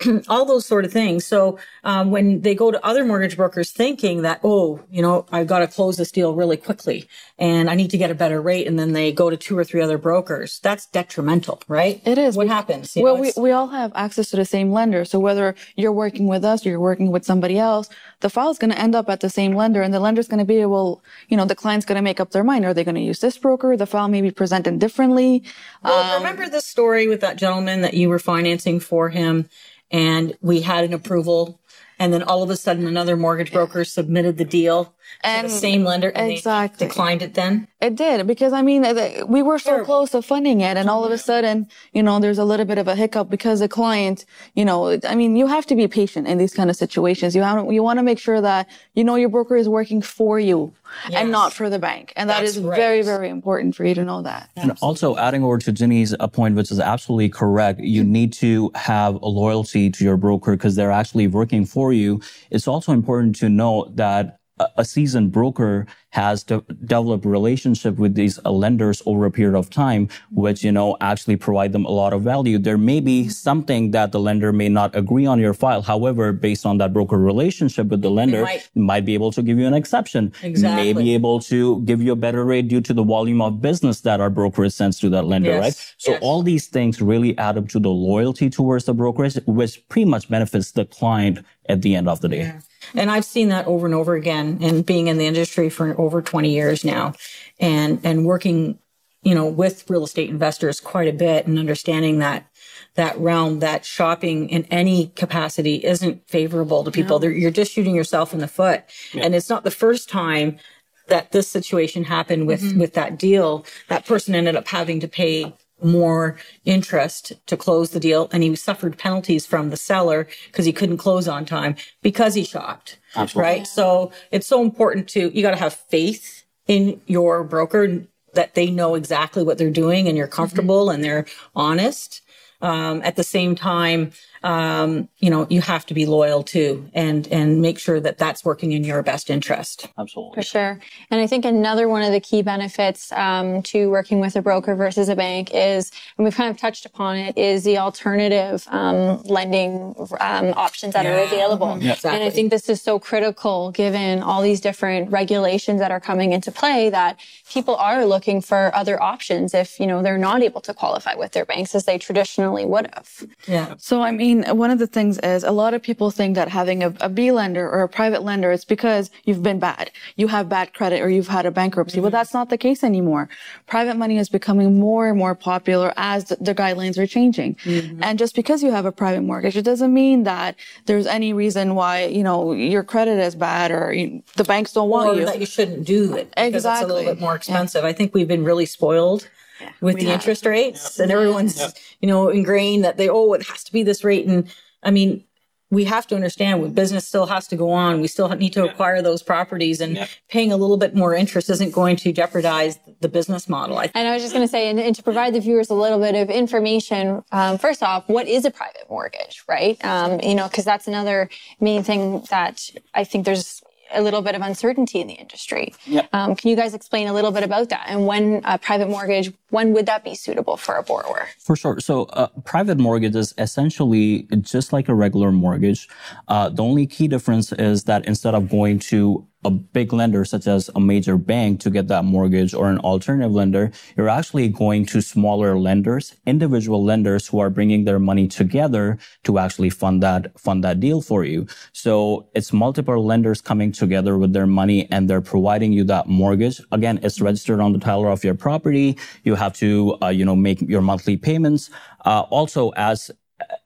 all 0.28 0.44
those 0.44 0.66
sort 0.66 0.84
of 0.84 0.92
things. 0.92 1.24
So 1.24 1.58
um, 1.84 2.10
when 2.10 2.42
they 2.42 2.54
go 2.54 2.70
to 2.70 2.84
other 2.84 3.04
mortgage 3.04 3.36
brokers 3.36 3.70
thinking 3.70 4.22
that, 4.22 4.40
oh, 4.44 4.80
you 4.90 5.02
know, 5.02 5.26
I've 5.32 5.46
got 5.46 5.60
to 5.60 5.66
close 5.66 5.96
this 5.96 6.12
deal 6.12 6.34
really 6.34 6.56
quickly 6.56 7.08
and 7.38 7.68
I 7.70 7.74
need 7.74 7.90
to 7.90 7.98
get 7.98 8.10
a 8.10 8.14
better 8.14 8.40
rate, 8.40 8.66
and 8.66 8.78
then 8.78 8.92
they 8.92 9.12
go 9.12 9.30
to 9.30 9.36
two 9.36 9.56
or 9.56 9.62
three 9.62 9.80
other 9.80 9.96
brokers, 9.96 10.58
that's 10.58 10.86
detrimental, 10.86 11.62
right? 11.68 12.02
It 12.04 12.18
is. 12.18 12.36
What 12.36 12.48
happens? 12.48 12.96
You 12.96 13.04
well, 13.04 13.16
know, 13.16 13.22
we, 13.22 13.32
we 13.36 13.50
all 13.52 13.68
have 13.68 13.92
access 13.94 14.30
to 14.30 14.36
the 14.36 14.44
same 14.44 14.72
lender. 14.72 15.04
So 15.04 15.20
whether 15.20 15.54
you're 15.76 15.92
working 15.92 16.26
with 16.26 16.44
us 16.44 16.66
or 16.66 16.70
you're 16.70 16.80
working 16.80 17.12
with 17.12 17.24
somebody 17.24 17.56
else, 17.56 17.88
the 18.20 18.28
file 18.28 18.50
is 18.50 18.58
going 18.58 18.72
to 18.72 18.78
end 18.78 18.96
up 18.96 19.08
at 19.08 19.20
the 19.20 19.30
same 19.30 19.54
lender 19.54 19.82
and 19.82 19.94
the 19.94 20.00
lender's 20.00 20.26
going 20.26 20.40
to 20.40 20.44
be 20.44 20.56
able, 20.56 21.02
you 21.28 21.36
know, 21.36 21.44
the 21.44 21.54
client's 21.54 21.86
going 21.86 21.96
to 21.96 22.02
make 22.02 22.18
up 22.18 22.32
their 22.32 22.44
mind. 22.44 22.64
Are 22.64 22.74
they 22.74 22.84
going 22.84 22.96
to 22.96 23.00
use 23.00 23.20
this 23.20 23.38
broker? 23.38 23.76
The 23.76 23.86
file 23.86 24.08
may 24.08 24.20
be 24.20 24.32
presented 24.32 24.80
differently. 24.80 25.44
Well, 25.84 26.16
um, 26.16 26.22
remember 26.22 26.48
the 26.48 26.60
story 26.60 27.06
with 27.06 27.20
that 27.20 27.36
gentleman 27.36 27.82
that 27.82 27.94
you 27.94 28.08
were 28.08 28.18
financing 28.18 28.80
for 28.80 29.10
him? 29.10 29.48
And 29.90 30.36
we 30.40 30.60
had 30.60 30.84
an 30.84 30.92
approval. 30.92 31.60
And 31.98 32.12
then 32.12 32.22
all 32.22 32.42
of 32.42 32.50
a 32.50 32.56
sudden, 32.56 32.86
another 32.86 33.16
mortgage 33.16 33.52
broker 33.52 33.84
submitted 33.84 34.38
the 34.38 34.44
deal 34.44 34.94
and 35.22 35.46
the 35.46 35.50
same 35.50 35.84
lender 35.84 36.10
and 36.10 36.32
exactly. 36.32 36.86
declined 36.86 37.22
it 37.22 37.34
then? 37.34 37.68
It 37.80 37.94
did 37.96 38.26
because 38.26 38.52
I 38.52 38.62
mean 38.62 38.82
we 39.28 39.42
were 39.42 39.58
so 39.58 39.84
close 39.84 40.10
to 40.10 40.22
funding 40.22 40.60
it 40.60 40.76
and 40.76 40.90
all 40.90 41.04
of 41.04 41.12
a 41.12 41.18
sudden, 41.18 41.68
you 41.92 42.02
know, 42.02 42.18
there's 42.18 42.38
a 42.38 42.44
little 42.44 42.66
bit 42.66 42.78
of 42.78 42.88
a 42.88 42.94
hiccup 42.94 43.30
because 43.30 43.60
the 43.60 43.68
client, 43.68 44.24
you 44.54 44.64
know, 44.64 44.98
I 45.04 45.14
mean, 45.14 45.36
you 45.36 45.46
have 45.46 45.66
to 45.66 45.76
be 45.76 45.86
patient 45.86 46.26
in 46.26 46.38
these 46.38 46.54
kind 46.54 46.70
of 46.70 46.76
situations. 46.76 47.36
You 47.36 47.42
have 47.42 47.72
you 47.72 47.82
want 47.82 47.98
to 47.98 48.02
make 48.02 48.18
sure 48.18 48.40
that 48.40 48.68
you 48.94 49.04
know 49.04 49.14
your 49.14 49.28
broker 49.28 49.56
is 49.56 49.68
working 49.68 50.02
for 50.02 50.38
you 50.38 50.72
yes. 51.08 51.20
and 51.20 51.30
not 51.30 51.52
for 51.52 51.70
the 51.70 51.78
bank. 51.78 52.12
And 52.16 52.28
that 52.30 52.40
That's 52.40 52.56
is 52.56 52.62
right. 52.62 52.76
very 52.76 53.02
very 53.02 53.28
important 53.28 53.76
for 53.76 53.84
you 53.84 53.94
to 53.94 54.04
know 54.04 54.22
that. 54.22 54.50
And 54.56 54.76
also 54.80 55.16
adding 55.16 55.44
over 55.44 55.58
to 55.58 55.72
Ginny's 55.72 56.14
point 56.32 56.54
which 56.56 56.70
is 56.70 56.80
absolutely 56.80 57.28
correct, 57.28 57.80
you 57.80 58.04
need 58.04 58.32
to 58.34 58.70
have 58.74 59.14
a 59.22 59.28
loyalty 59.28 59.90
to 59.90 60.04
your 60.04 60.16
broker 60.16 60.52
because 60.52 60.76
they're 60.76 60.90
actually 60.90 61.26
working 61.26 61.64
for 61.64 61.92
you. 61.92 62.20
It's 62.50 62.68
also 62.68 62.92
important 62.92 63.36
to 63.36 63.48
note 63.48 63.96
that 63.96 64.37
a 64.76 64.84
seasoned 64.84 65.32
broker 65.32 65.86
has 66.10 66.42
de- 66.42 66.64
developed 66.84 67.24
relationship 67.24 67.96
with 67.96 68.14
these 68.14 68.42
lenders 68.44 69.02
over 69.04 69.26
a 69.26 69.30
period 69.30 69.56
of 69.56 69.68
time, 69.68 70.08
which, 70.30 70.64
you 70.64 70.72
know, 70.72 70.96
actually 71.00 71.36
provide 71.36 71.72
them 71.72 71.84
a 71.84 71.90
lot 71.90 72.12
of 72.12 72.22
value. 72.22 72.58
There 72.58 72.78
may 72.78 73.00
be 73.00 73.28
something 73.28 73.90
that 73.90 74.12
the 74.12 74.20
lender 74.20 74.52
may 74.52 74.68
not 74.68 74.96
agree 74.96 75.26
on 75.26 75.38
your 75.38 75.54
file. 75.54 75.82
However, 75.82 76.32
based 76.32 76.64
on 76.64 76.78
that 76.78 76.92
broker 76.92 77.18
relationship 77.18 77.88
with 77.88 78.00
the 78.00 78.10
lender, 78.10 78.42
might, 78.42 78.68
might, 78.74 79.04
be 79.04 79.14
able 79.14 79.32
to 79.32 79.42
give 79.42 79.58
you 79.58 79.66
an 79.66 79.74
exception. 79.74 80.32
Exactly. 80.42 80.92
May 80.92 81.02
be 81.02 81.14
able 81.14 81.40
to 81.40 81.80
give 81.82 82.02
you 82.02 82.12
a 82.12 82.16
better 82.16 82.44
rate 82.44 82.68
due 82.68 82.80
to 82.80 82.94
the 82.94 83.04
volume 83.04 83.42
of 83.42 83.60
business 83.60 84.00
that 84.00 84.20
our 84.20 84.30
brokerage 84.30 84.72
sends 84.72 84.98
to 85.00 85.10
that 85.10 85.24
lender, 85.24 85.50
yes. 85.50 85.60
right? 85.60 85.94
So 85.98 86.12
yes. 86.12 86.22
all 86.22 86.42
these 86.42 86.66
things 86.68 87.02
really 87.02 87.36
add 87.38 87.58
up 87.58 87.68
to 87.68 87.78
the 87.78 87.90
loyalty 87.90 88.50
towards 88.50 88.86
the 88.86 88.94
brokerage, 88.94 89.38
which 89.46 89.86
pretty 89.88 90.06
much 90.06 90.28
benefits 90.28 90.72
the 90.72 90.84
client 90.86 91.44
at 91.68 91.82
the 91.82 91.94
end 91.94 92.08
of 92.08 92.20
the 92.20 92.28
day. 92.28 92.38
Yeah. 92.38 92.60
And 92.94 93.10
I've 93.10 93.24
seen 93.24 93.48
that 93.48 93.66
over 93.66 93.86
and 93.86 93.94
over 93.94 94.14
again 94.14 94.58
and 94.60 94.84
being 94.84 95.08
in 95.08 95.18
the 95.18 95.26
industry 95.26 95.70
for 95.70 95.98
over 96.00 96.22
20 96.22 96.52
years 96.52 96.84
now 96.84 97.14
and, 97.60 98.00
and 98.04 98.24
working, 98.24 98.78
you 99.22 99.34
know, 99.34 99.46
with 99.46 99.88
real 99.90 100.04
estate 100.04 100.30
investors 100.30 100.80
quite 100.80 101.08
a 101.08 101.12
bit 101.12 101.46
and 101.46 101.58
understanding 101.58 102.18
that 102.18 102.48
that 102.94 103.18
realm 103.18 103.60
that 103.60 103.84
shopping 103.84 104.48
in 104.48 104.64
any 104.64 105.08
capacity 105.14 105.76
isn't 105.84 106.28
favorable 106.28 106.82
to 106.82 106.90
people. 106.90 107.20
No. 107.20 107.28
You're 107.28 107.50
just 107.50 107.72
shooting 107.72 107.94
yourself 107.94 108.32
in 108.32 108.40
the 108.40 108.48
foot. 108.48 108.82
Yeah. 109.12 109.24
And 109.24 109.34
it's 109.34 109.48
not 109.48 109.62
the 109.62 109.70
first 109.70 110.08
time 110.08 110.58
that 111.06 111.30
this 111.30 111.48
situation 111.48 112.04
happened 112.04 112.46
with, 112.46 112.60
mm-hmm. 112.60 112.80
with 112.80 112.94
that 112.94 113.18
deal. 113.18 113.64
That 113.88 114.04
person 114.04 114.34
ended 114.34 114.56
up 114.56 114.68
having 114.68 115.00
to 115.00 115.08
pay 115.08 115.54
more 115.82 116.36
interest 116.64 117.32
to 117.46 117.56
close 117.56 117.90
the 117.90 118.00
deal 118.00 118.28
and 118.32 118.42
he 118.42 118.54
suffered 118.56 118.98
penalties 118.98 119.46
from 119.46 119.70
the 119.70 119.76
seller 119.76 120.26
because 120.46 120.64
he 120.64 120.72
couldn't 120.72 120.98
close 120.98 121.28
on 121.28 121.44
time 121.44 121.76
because 122.02 122.34
he 122.34 122.44
shopped. 122.44 122.98
Absolutely. 123.14 123.50
Right. 123.50 123.66
So 123.66 124.12
it's 124.30 124.46
so 124.46 124.62
important 124.62 125.08
to, 125.10 125.30
you 125.34 125.42
got 125.42 125.52
to 125.52 125.56
have 125.56 125.74
faith 125.74 126.44
in 126.66 127.00
your 127.06 127.44
broker 127.44 128.04
that 128.34 128.54
they 128.54 128.70
know 128.70 128.94
exactly 128.94 129.42
what 129.42 129.58
they're 129.58 129.70
doing 129.70 130.08
and 130.08 130.16
you're 130.16 130.26
comfortable 130.26 130.86
mm-hmm. 130.86 130.96
and 130.96 131.04
they're 131.04 131.26
honest. 131.54 132.22
Um, 132.60 133.02
at 133.02 133.14
the 133.14 133.22
same 133.22 133.54
time, 133.54 134.10
um, 134.42 135.08
you 135.18 135.30
know, 135.30 135.46
you 135.50 135.60
have 135.60 135.86
to 135.86 135.94
be 135.94 136.06
loyal 136.06 136.42
to 136.44 136.88
and, 136.94 137.26
and 137.28 137.60
make 137.60 137.78
sure 137.78 138.00
that 138.00 138.18
that's 138.18 138.44
working 138.44 138.72
in 138.72 138.84
your 138.84 139.02
best 139.02 139.30
interest. 139.30 139.88
Absolutely. 139.98 140.34
For 140.34 140.42
sure. 140.42 140.80
And 141.10 141.20
I 141.20 141.26
think 141.26 141.44
another 141.44 141.88
one 141.88 142.02
of 142.02 142.12
the 142.12 142.20
key 142.20 142.42
benefits, 142.42 143.10
um, 143.12 143.62
to 143.64 143.90
working 143.90 144.20
with 144.20 144.36
a 144.36 144.42
broker 144.42 144.74
versus 144.74 145.08
a 145.08 145.16
bank 145.16 145.50
is, 145.52 145.90
and 146.16 146.24
we've 146.24 146.34
kind 146.34 146.50
of 146.50 146.56
touched 146.56 146.86
upon 146.86 147.16
it, 147.16 147.36
is 147.36 147.64
the 147.64 147.78
alternative, 147.78 148.66
um, 148.68 149.22
lending, 149.24 149.94
um, 150.20 150.52
options 150.56 150.94
that 150.94 151.04
yeah. 151.04 151.20
are 151.20 151.24
available. 151.24 151.78
Yeah. 151.80 151.94
Exactly. 151.94 152.20
And 152.20 152.28
I 152.28 152.30
think 152.30 152.50
this 152.50 152.68
is 152.68 152.80
so 152.80 152.98
critical 152.98 153.72
given 153.72 154.22
all 154.22 154.42
these 154.42 154.60
different 154.60 155.10
regulations 155.10 155.80
that 155.80 155.90
are 155.90 156.00
coming 156.00 156.32
into 156.32 156.52
play 156.52 156.90
that 156.90 157.18
people 157.50 157.74
are 157.76 158.04
looking 158.04 158.40
for 158.40 158.70
other 158.74 159.02
options 159.02 159.54
if, 159.54 159.80
you 159.80 159.86
know, 159.86 160.02
they're 160.02 160.18
not 160.18 160.42
able 160.42 160.60
to 160.60 160.74
qualify 160.74 161.14
with 161.14 161.32
their 161.32 161.44
banks 161.44 161.74
as 161.74 161.84
they 161.84 161.98
traditionally 161.98 162.64
would 162.64 162.88
have. 162.94 163.26
Yeah. 163.46 163.74
So 163.78 164.02
I 164.02 164.10
mean, 164.12 164.27
mean, 164.34 164.56
one 164.56 164.70
of 164.70 164.78
the 164.78 164.86
things 164.86 165.18
is 165.18 165.44
a 165.44 165.50
lot 165.50 165.74
of 165.74 165.82
people 165.82 166.10
think 166.10 166.34
that 166.34 166.48
having 166.48 166.82
a, 166.82 166.92
a 167.00 167.08
B 167.08 167.32
lender 167.32 167.68
or 167.68 167.82
a 167.82 167.88
private 167.88 168.22
lender, 168.22 168.52
it's 168.52 168.64
because 168.64 169.10
you've 169.24 169.42
been 169.42 169.58
bad. 169.58 169.90
You 170.16 170.28
have 170.28 170.48
bad 170.48 170.74
credit 170.74 171.00
or 171.00 171.08
you've 171.08 171.28
had 171.28 171.46
a 171.46 171.50
bankruptcy. 171.50 171.96
Mm-hmm. 171.96 172.02
Well, 172.02 172.10
that's 172.10 172.34
not 172.34 172.48
the 172.50 172.58
case 172.58 172.84
anymore. 172.84 173.28
Private 173.66 173.96
money 173.96 174.18
is 174.18 174.28
becoming 174.28 174.78
more 174.78 175.08
and 175.08 175.18
more 175.18 175.34
popular 175.34 175.92
as 175.96 176.24
the, 176.24 176.36
the 176.36 176.54
guidelines 176.54 176.98
are 176.98 177.06
changing. 177.06 177.54
Mm-hmm. 177.56 178.02
And 178.02 178.18
just 178.18 178.34
because 178.34 178.62
you 178.62 178.70
have 178.70 178.86
a 178.86 178.92
private 178.92 179.22
mortgage, 179.22 179.56
it 179.56 179.62
doesn't 179.62 179.92
mean 179.92 180.24
that 180.24 180.56
there's 180.86 181.06
any 181.06 181.32
reason 181.32 181.74
why, 181.74 182.04
you 182.04 182.22
know, 182.22 182.52
your 182.52 182.82
credit 182.82 183.18
is 183.18 183.34
bad 183.34 183.70
or 183.70 183.92
you, 183.92 184.22
the 184.36 184.44
banks 184.44 184.72
don't 184.72 184.90
want 184.90 185.10
or 185.10 185.20
you. 185.20 185.26
that 185.26 185.40
you 185.40 185.46
shouldn't 185.46 185.84
do 185.84 186.14
it. 186.16 186.32
Exactly. 186.36 186.56
It's 186.56 186.90
a 186.90 186.94
little 186.94 187.14
bit 187.14 187.20
more 187.20 187.34
expensive. 187.34 187.82
Yeah. 187.82 187.88
I 187.88 187.92
think 187.92 188.14
we've 188.14 188.28
been 188.28 188.44
really 188.44 188.66
spoiled 188.66 189.28
yeah, 189.60 189.70
with 189.80 189.98
the 189.98 190.06
have. 190.06 190.14
interest 190.14 190.46
rates 190.46 190.98
and 190.98 191.10
everyone's, 191.12 191.74
you 192.00 192.08
know, 192.08 192.28
ingrained 192.28 192.84
that 192.84 192.96
they, 192.96 193.08
oh, 193.08 193.32
it 193.32 193.42
has 193.46 193.64
to 193.64 193.72
be 193.72 193.82
this 193.82 194.04
rate. 194.04 194.26
And 194.26 194.48
I 194.82 194.90
mean, 194.90 195.24
we 195.70 195.84
have 195.84 196.06
to 196.06 196.14
understand 196.14 196.74
business 196.74 197.06
still 197.06 197.26
has 197.26 197.46
to 197.48 197.56
go 197.56 197.70
on. 197.70 198.00
We 198.00 198.08
still 198.08 198.28
need 198.30 198.54
to 198.54 198.64
acquire 198.64 199.02
those 199.02 199.22
properties 199.22 199.80
and 199.80 200.08
paying 200.28 200.50
a 200.50 200.56
little 200.56 200.78
bit 200.78 200.94
more 200.94 201.14
interest 201.14 201.50
isn't 201.50 201.72
going 201.72 201.96
to 201.96 202.12
jeopardize 202.12 202.78
the 203.00 203.08
business 203.08 203.48
model. 203.48 203.78
I 203.78 203.90
and 203.94 204.08
I 204.08 204.14
was 204.14 204.22
just 204.22 204.32
going 204.32 204.46
to 204.46 204.50
say, 204.50 204.70
and, 204.70 204.80
and, 204.80 204.96
to 204.96 205.02
provide 205.02 205.34
the 205.34 205.40
viewers 205.40 205.68
a 205.68 205.74
little 205.74 205.98
bit 205.98 206.14
of 206.14 206.30
information, 206.30 207.22
um, 207.32 207.58
first 207.58 207.82
off, 207.82 208.08
what 208.08 208.26
is 208.26 208.44
a 208.46 208.50
private 208.50 208.86
mortgage, 208.88 209.44
right? 209.46 209.82
Um, 209.84 210.20
you 210.20 210.34
know, 210.34 210.48
because 210.48 210.64
that's 210.64 210.88
another 210.88 211.28
main 211.60 211.82
thing 211.82 212.24
that 212.30 212.70
I 212.94 213.04
think 213.04 213.26
there's 213.26 213.62
a 213.92 214.02
little 214.02 214.22
bit 214.22 214.34
of 214.34 214.42
uncertainty 214.42 215.00
in 215.00 215.06
the 215.06 215.14
industry. 215.14 215.74
Yep. 215.86 216.08
Um, 216.12 216.36
can 216.36 216.50
you 216.50 216.56
guys 216.56 216.74
explain 216.74 217.08
a 217.08 217.12
little 217.12 217.30
bit 217.30 217.42
about 217.42 217.68
that 217.70 217.86
and 217.88 218.06
when 218.06 218.42
a 218.44 218.58
private 218.58 218.88
mortgage, 218.88 219.32
when 219.50 219.72
would 219.72 219.86
that 219.86 220.04
be 220.04 220.14
suitable 220.14 220.56
for 220.56 220.76
a 220.76 220.82
borrower? 220.82 221.28
For 221.38 221.56
sure. 221.56 221.80
So, 221.80 222.04
uh, 222.04 222.28
private 222.44 222.78
mortgage 222.78 223.16
is 223.16 223.34
essentially 223.38 224.28
just 224.40 224.72
like 224.72 224.88
a 224.88 224.94
regular 224.94 225.32
mortgage. 225.32 225.88
Uh, 226.28 226.48
the 226.48 226.62
only 226.62 226.86
key 226.86 227.08
difference 227.08 227.52
is 227.52 227.84
that 227.84 228.04
instead 228.06 228.34
of 228.34 228.48
going 228.50 228.78
to 228.80 229.26
a 229.44 229.50
big 229.50 229.92
lender 229.92 230.24
such 230.24 230.46
as 230.46 230.68
a 230.74 230.80
major 230.80 231.16
bank 231.16 231.60
to 231.60 231.70
get 231.70 231.86
that 231.88 232.04
mortgage 232.04 232.54
or 232.54 232.68
an 232.68 232.78
alternative 232.78 233.32
lender, 233.32 233.70
you're 233.96 234.08
actually 234.08 234.48
going 234.48 234.84
to 234.86 235.00
smaller 235.00 235.56
lenders, 235.58 236.16
individual 236.26 236.84
lenders 236.84 237.28
who 237.28 237.38
are 237.38 237.50
bringing 237.50 237.84
their 237.84 237.98
money 237.98 238.26
together 238.26 238.98
to 239.24 239.38
actually 239.38 239.70
fund 239.70 240.02
that, 240.02 240.38
fund 240.38 240.64
that 240.64 240.80
deal 240.80 241.00
for 241.00 241.24
you. 241.24 241.46
So 241.72 242.28
it's 242.34 242.52
multiple 242.52 243.04
lenders 243.04 243.40
coming 243.40 243.70
together 243.70 244.18
with 244.18 244.32
their 244.32 244.46
money 244.46 244.90
and 244.90 245.08
they're 245.08 245.20
providing 245.20 245.72
you 245.72 245.84
that 245.84 246.08
mortgage. 246.08 246.60
Again, 246.72 246.98
it's 247.02 247.20
registered 247.20 247.60
on 247.60 247.72
the 247.72 247.78
title 247.78 248.10
of 248.10 248.24
your 248.24 248.34
property. 248.34 248.98
You 249.22 249.36
have 249.36 249.52
to, 249.54 249.96
uh, 250.02 250.08
you 250.08 250.24
know, 250.24 250.36
make 250.36 250.60
your 250.62 250.82
monthly 250.82 251.16
payments. 251.16 251.70
Uh, 252.04 252.22
also 252.30 252.70
as 252.70 253.10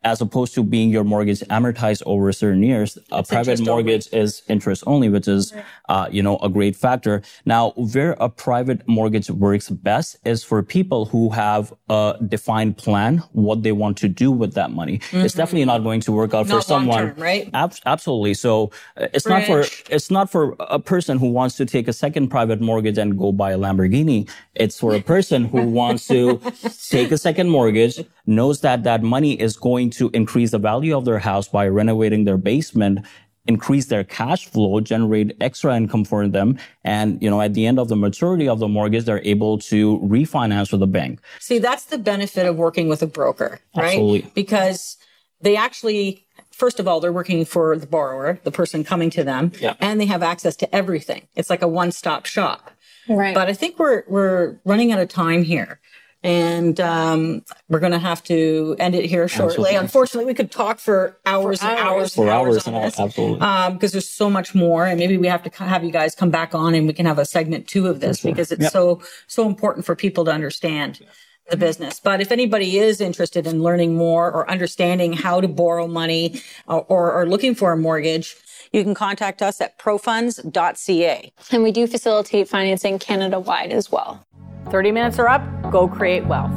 as 0.04 0.20
opposed 0.20 0.54
to 0.54 0.62
being 0.64 0.90
your 0.90 1.04
mortgage 1.04 1.40
amortized 1.42 2.02
over 2.06 2.32
certain 2.32 2.62
years, 2.62 2.98
a 3.10 3.22
private 3.22 3.60
mortgage 3.66 4.08
is 4.12 4.42
interest 4.48 4.82
only, 4.86 5.08
which 5.08 5.28
is, 5.28 5.52
uh, 5.88 6.08
you 6.10 6.22
know, 6.22 6.36
a 6.38 6.48
great 6.48 6.74
factor. 6.76 7.22
Now, 7.46 7.70
where 7.76 8.12
a 8.20 8.28
private 8.28 8.86
mortgage 8.88 9.30
works 9.30 9.70
best 9.70 10.16
is 10.24 10.42
for 10.44 10.62
people 10.62 11.06
who 11.06 11.30
have 11.30 11.72
a 11.88 12.16
defined 12.28 12.76
plan, 12.76 13.18
what 13.32 13.62
they 13.62 13.72
want 13.72 13.96
to 13.98 14.08
do 14.08 14.30
with 14.30 14.54
that 14.54 14.70
money. 14.72 15.00
It's 15.12 15.34
definitely 15.34 15.64
not 15.66 15.82
going 15.82 16.00
to 16.02 16.12
work 16.12 16.34
out 16.34 16.46
for 16.48 16.52
Mm-hmm. 16.54 16.60
Someone. 16.62 16.98
long-term, 17.06 17.22
right? 17.22 17.50
Ab- 17.54 17.74
absolutely. 17.86 18.34
So 18.34 18.70
uh, 18.96 19.08
it's 19.14 19.26
not 19.26 19.44
for, 19.44 19.64
it's 19.90 20.10
not 20.10 20.30
for 20.30 20.54
a 20.60 20.78
person 20.78 21.18
who 21.18 21.30
wants 21.30 21.56
to 21.56 21.64
take 21.66 21.88
a 21.88 21.92
second 21.92 22.28
private 22.28 22.60
mortgage 22.60 22.98
and 22.98 23.16
go 23.18 23.32
buy 23.32 23.52
a 23.52 23.58
Lamborghini. 23.58 24.28
It's 24.54 24.78
for 24.78 24.94
a 24.94 25.00
person 25.00 25.44
who 25.46 25.62
wants 25.62 26.06
to 26.08 26.40
take 26.90 27.10
a 27.10 27.18
second 27.18 27.48
mortgage, 27.48 28.04
knows 28.26 28.60
that 28.60 28.84
that 28.84 29.02
money 29.02 29.40
is 29.40 29.56
going 29.56 29.90
to 29.90 30.10
increase 30.14 30.50
the 30.52 30.58
value 30.58 30.96
of 30.96 31.04
their 31.04 31.18
house 31.18 31.48
by 31.48 31.66
renovating 31.68 32.24
their 32.24 32.36
basement, 32.36 33.00
increase 33.46 33.86
their 33.86 34.04
cash 34.04 34.46
flow, 34.46 34.78
generate 34.80 35.36
extra 35.40 35.76
income 35.76 36.04
for 36.04 36.28
them. 36.28 36.56
And, 36.84 37.20
you 37.20 37.28
know, 37.28 37.40
at 37.40 37.54
the 37.54 37.66
end 37.66 37.78
of 37.80 37.88
the 37.88 37.96
maturity 37.96 38.48
of 38.48 38.60
the 38.60 38.68
mortgage, 38.68 39.04
they're 39.04 39.24
able 39.24 39.58
to 39.58 39.98
refinance 39.98 40.70
with 40.70 40.80
the 40.80 40.86
bank. 40.86 41.20
See, 41.40 41.58
that's 41.58 41.86
the 41.86 41.98
benefit 41.98 42.46
of 42.46 42.56
working 42.56 42.88
with 42.88 43.02
a 43.02 43.06
broker, 43.08 43.58
right? 43.76 43.86
Absolutely. 43.86 44.30
Because 44.34 44.96
they 45.40 45.56
actually, 45.56 46.24
first 46.52 46.78
of 46.78 46.86
all, 46.86 47.00
they're 47.00 47.12
working 47.12 47.44
for 47.44 47.76
the 47.76 47.86
borrower, 47.88 48.38
the 48.44 48.52
person 48.52 48.84
coming 48.84 49.10
to 49.10 49.24
them, 49.24 49.50
Yeah. 49.58 49.74
and 49.80 50.00
they 50.00 50.06
have 50.06 50.22
access 50.22 50.54
to 50.56 50.72
everything. 50.72 51.26
It's 51.34 51.50
like 51.50 51.62
a 51.62 51.68
one-stop 51.68 52.26
shop. 52.26 52.70
Right. 53.08 53.34
But 53.34 53.48
I 53.48 53.52
think 53.52 53.80
we're 53.80 54.04
we're 54.06 54.60
running 54.64 54.92
out 54.92 55.00
of 55.00 55.08
time 55.08 55.42
here. 55.42 55.80
And 56.24 56.78
um, 56.80 57.44
we're 57.68 57.80
going 57.80 57.92
to 57.92 57.98
have 57.98 58.22
to 58.24 58.76
end 58.78 58.94
it 58.94 59.06
here 59.06 59.26
shortly. 59.26 59.46
Absolutely. 59.54 59.76
Unfortunately, 59.76 60.24
we 60.26 60.34
could 60.34 60.52
talk 60.52 60.78
for 60.78 61.18
hours 61.26 61.60
and 61.62 61.76
hours 61.78 62.14
For 62.14 62.22
and 62.22 62.30
hours, 62.30 62.56
hours 62.58 62.68
on 62.68 62.74
this. 62.82 63.00
absolutely. 63.00 63.40
Um, 63.40 63.72
because 63.74 63.90
there's 63.92 64.08
so 64.08 64.30
much 64.30 64.54
more, 64.54 64.86
and 64.86 64.98
maybe 65.00 65.16
we 65.16 65.26
have 65.26 65.42
to 65.42 65.64
have 65.64 65.82
you 65.82 65.90
guys 65.90 66.14
come 66.14 66.30
back 66.30 66.54
on, 66.54 66.74
and 66.74 66.86
we 66.86 66.92
can 66.92 67.06
have 67.06 67.18
a 67.18 67.24
segment 67.24 67.66
two 67.66 67.88
of 67.88 67.98
this 68.00 68.20
because 68.22 68.52
it's 68.52 68.62
Yep. 68.62 68.72
so 68.72 69.02
so 69.26 69.46
important 69.48 69.84
for 69.84 69.96
people 69.96 70.24
to 70.26 70.30
understand 70.30 71.04
the 71.50 71.56
business. 71.56 71.98
But 71.98 72.20
if 72.20 72.30
anybody 72.30 72.78
is 72.78 73.00
interested 73.00 73.46
in 73.48 73.60
learning 73.62 73.96
more 73.96 74.30
or 74.30 74.48
understanding 74.48 75.12
how 75.12 75.40
to 75.40 75.48
borrow 75.48 75.88
money 75.88 76.40
or, 76.68 76.82
or, 76.88 77.12
or 77.12 77.26
looking 77.26 77.56
for 77.56 77.72
a 77.72 77.76
mortgage, 77.76 78.36
you 78.72 78.84
can 78.84 78.94
contact 78.94 79.42
us 79.42 79.60
at 79.60 79.76
profunds.ca. 79.78 81.32
and 81.50 81.62
we 81.62 81.72
do 81.72 81.86
facilitate 81.86 82.48
financing 82.48 82.98
Canada 82.98 83.40
wide 83.40 83.72
as 83.72 83.90
well. 83.90 84.24
30 84.70 84.92
minutes 84.92 85.18
are 85.18 85.28
up. 85.28 85.42
Go 85.70 85.88
create 85.88 86.26
wealth. 86.26 86.52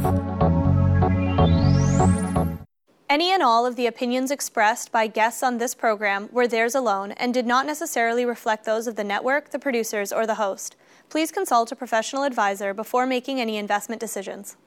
Any 3.08 3.32
and 3.32 3.42
all 3.42 3.66
of 3.66 3.76
the 3.76 3.88
opinions 3.88 4.30
expressed 4.30 4.92
by 4.92 5.08
guests 5.08 5.42
on 5.42 5.58
this 5.58 5.74
program 5.74 6.28
were 6.32 6.48
theirs 6.48 6.76
alone 6.76 7.14
and 7.14 7.34
did 7.34 7.46
not 7.46 7.66
necessarily 7.66 8.26
reflect 8.26 8.66
those 8.66 8.88
of 8.88 8.96
the 8.98 9.04
network, 9.04 9.52
the 9.52 9.60
producers, 9.60 10.12
or 10.12 10.28
the 10.28 10.36
host. 10.36 10.76
Please 11.10 11.32
consult 11.32 11.72
a 11.72 11.76
professional 11.76 12.24
advisor 12.24 12.74
before 12.74 13.06
making 13.06 13.40
any 13.40 13.58
investment 13.58 14.02
decisions. 14.02 14.58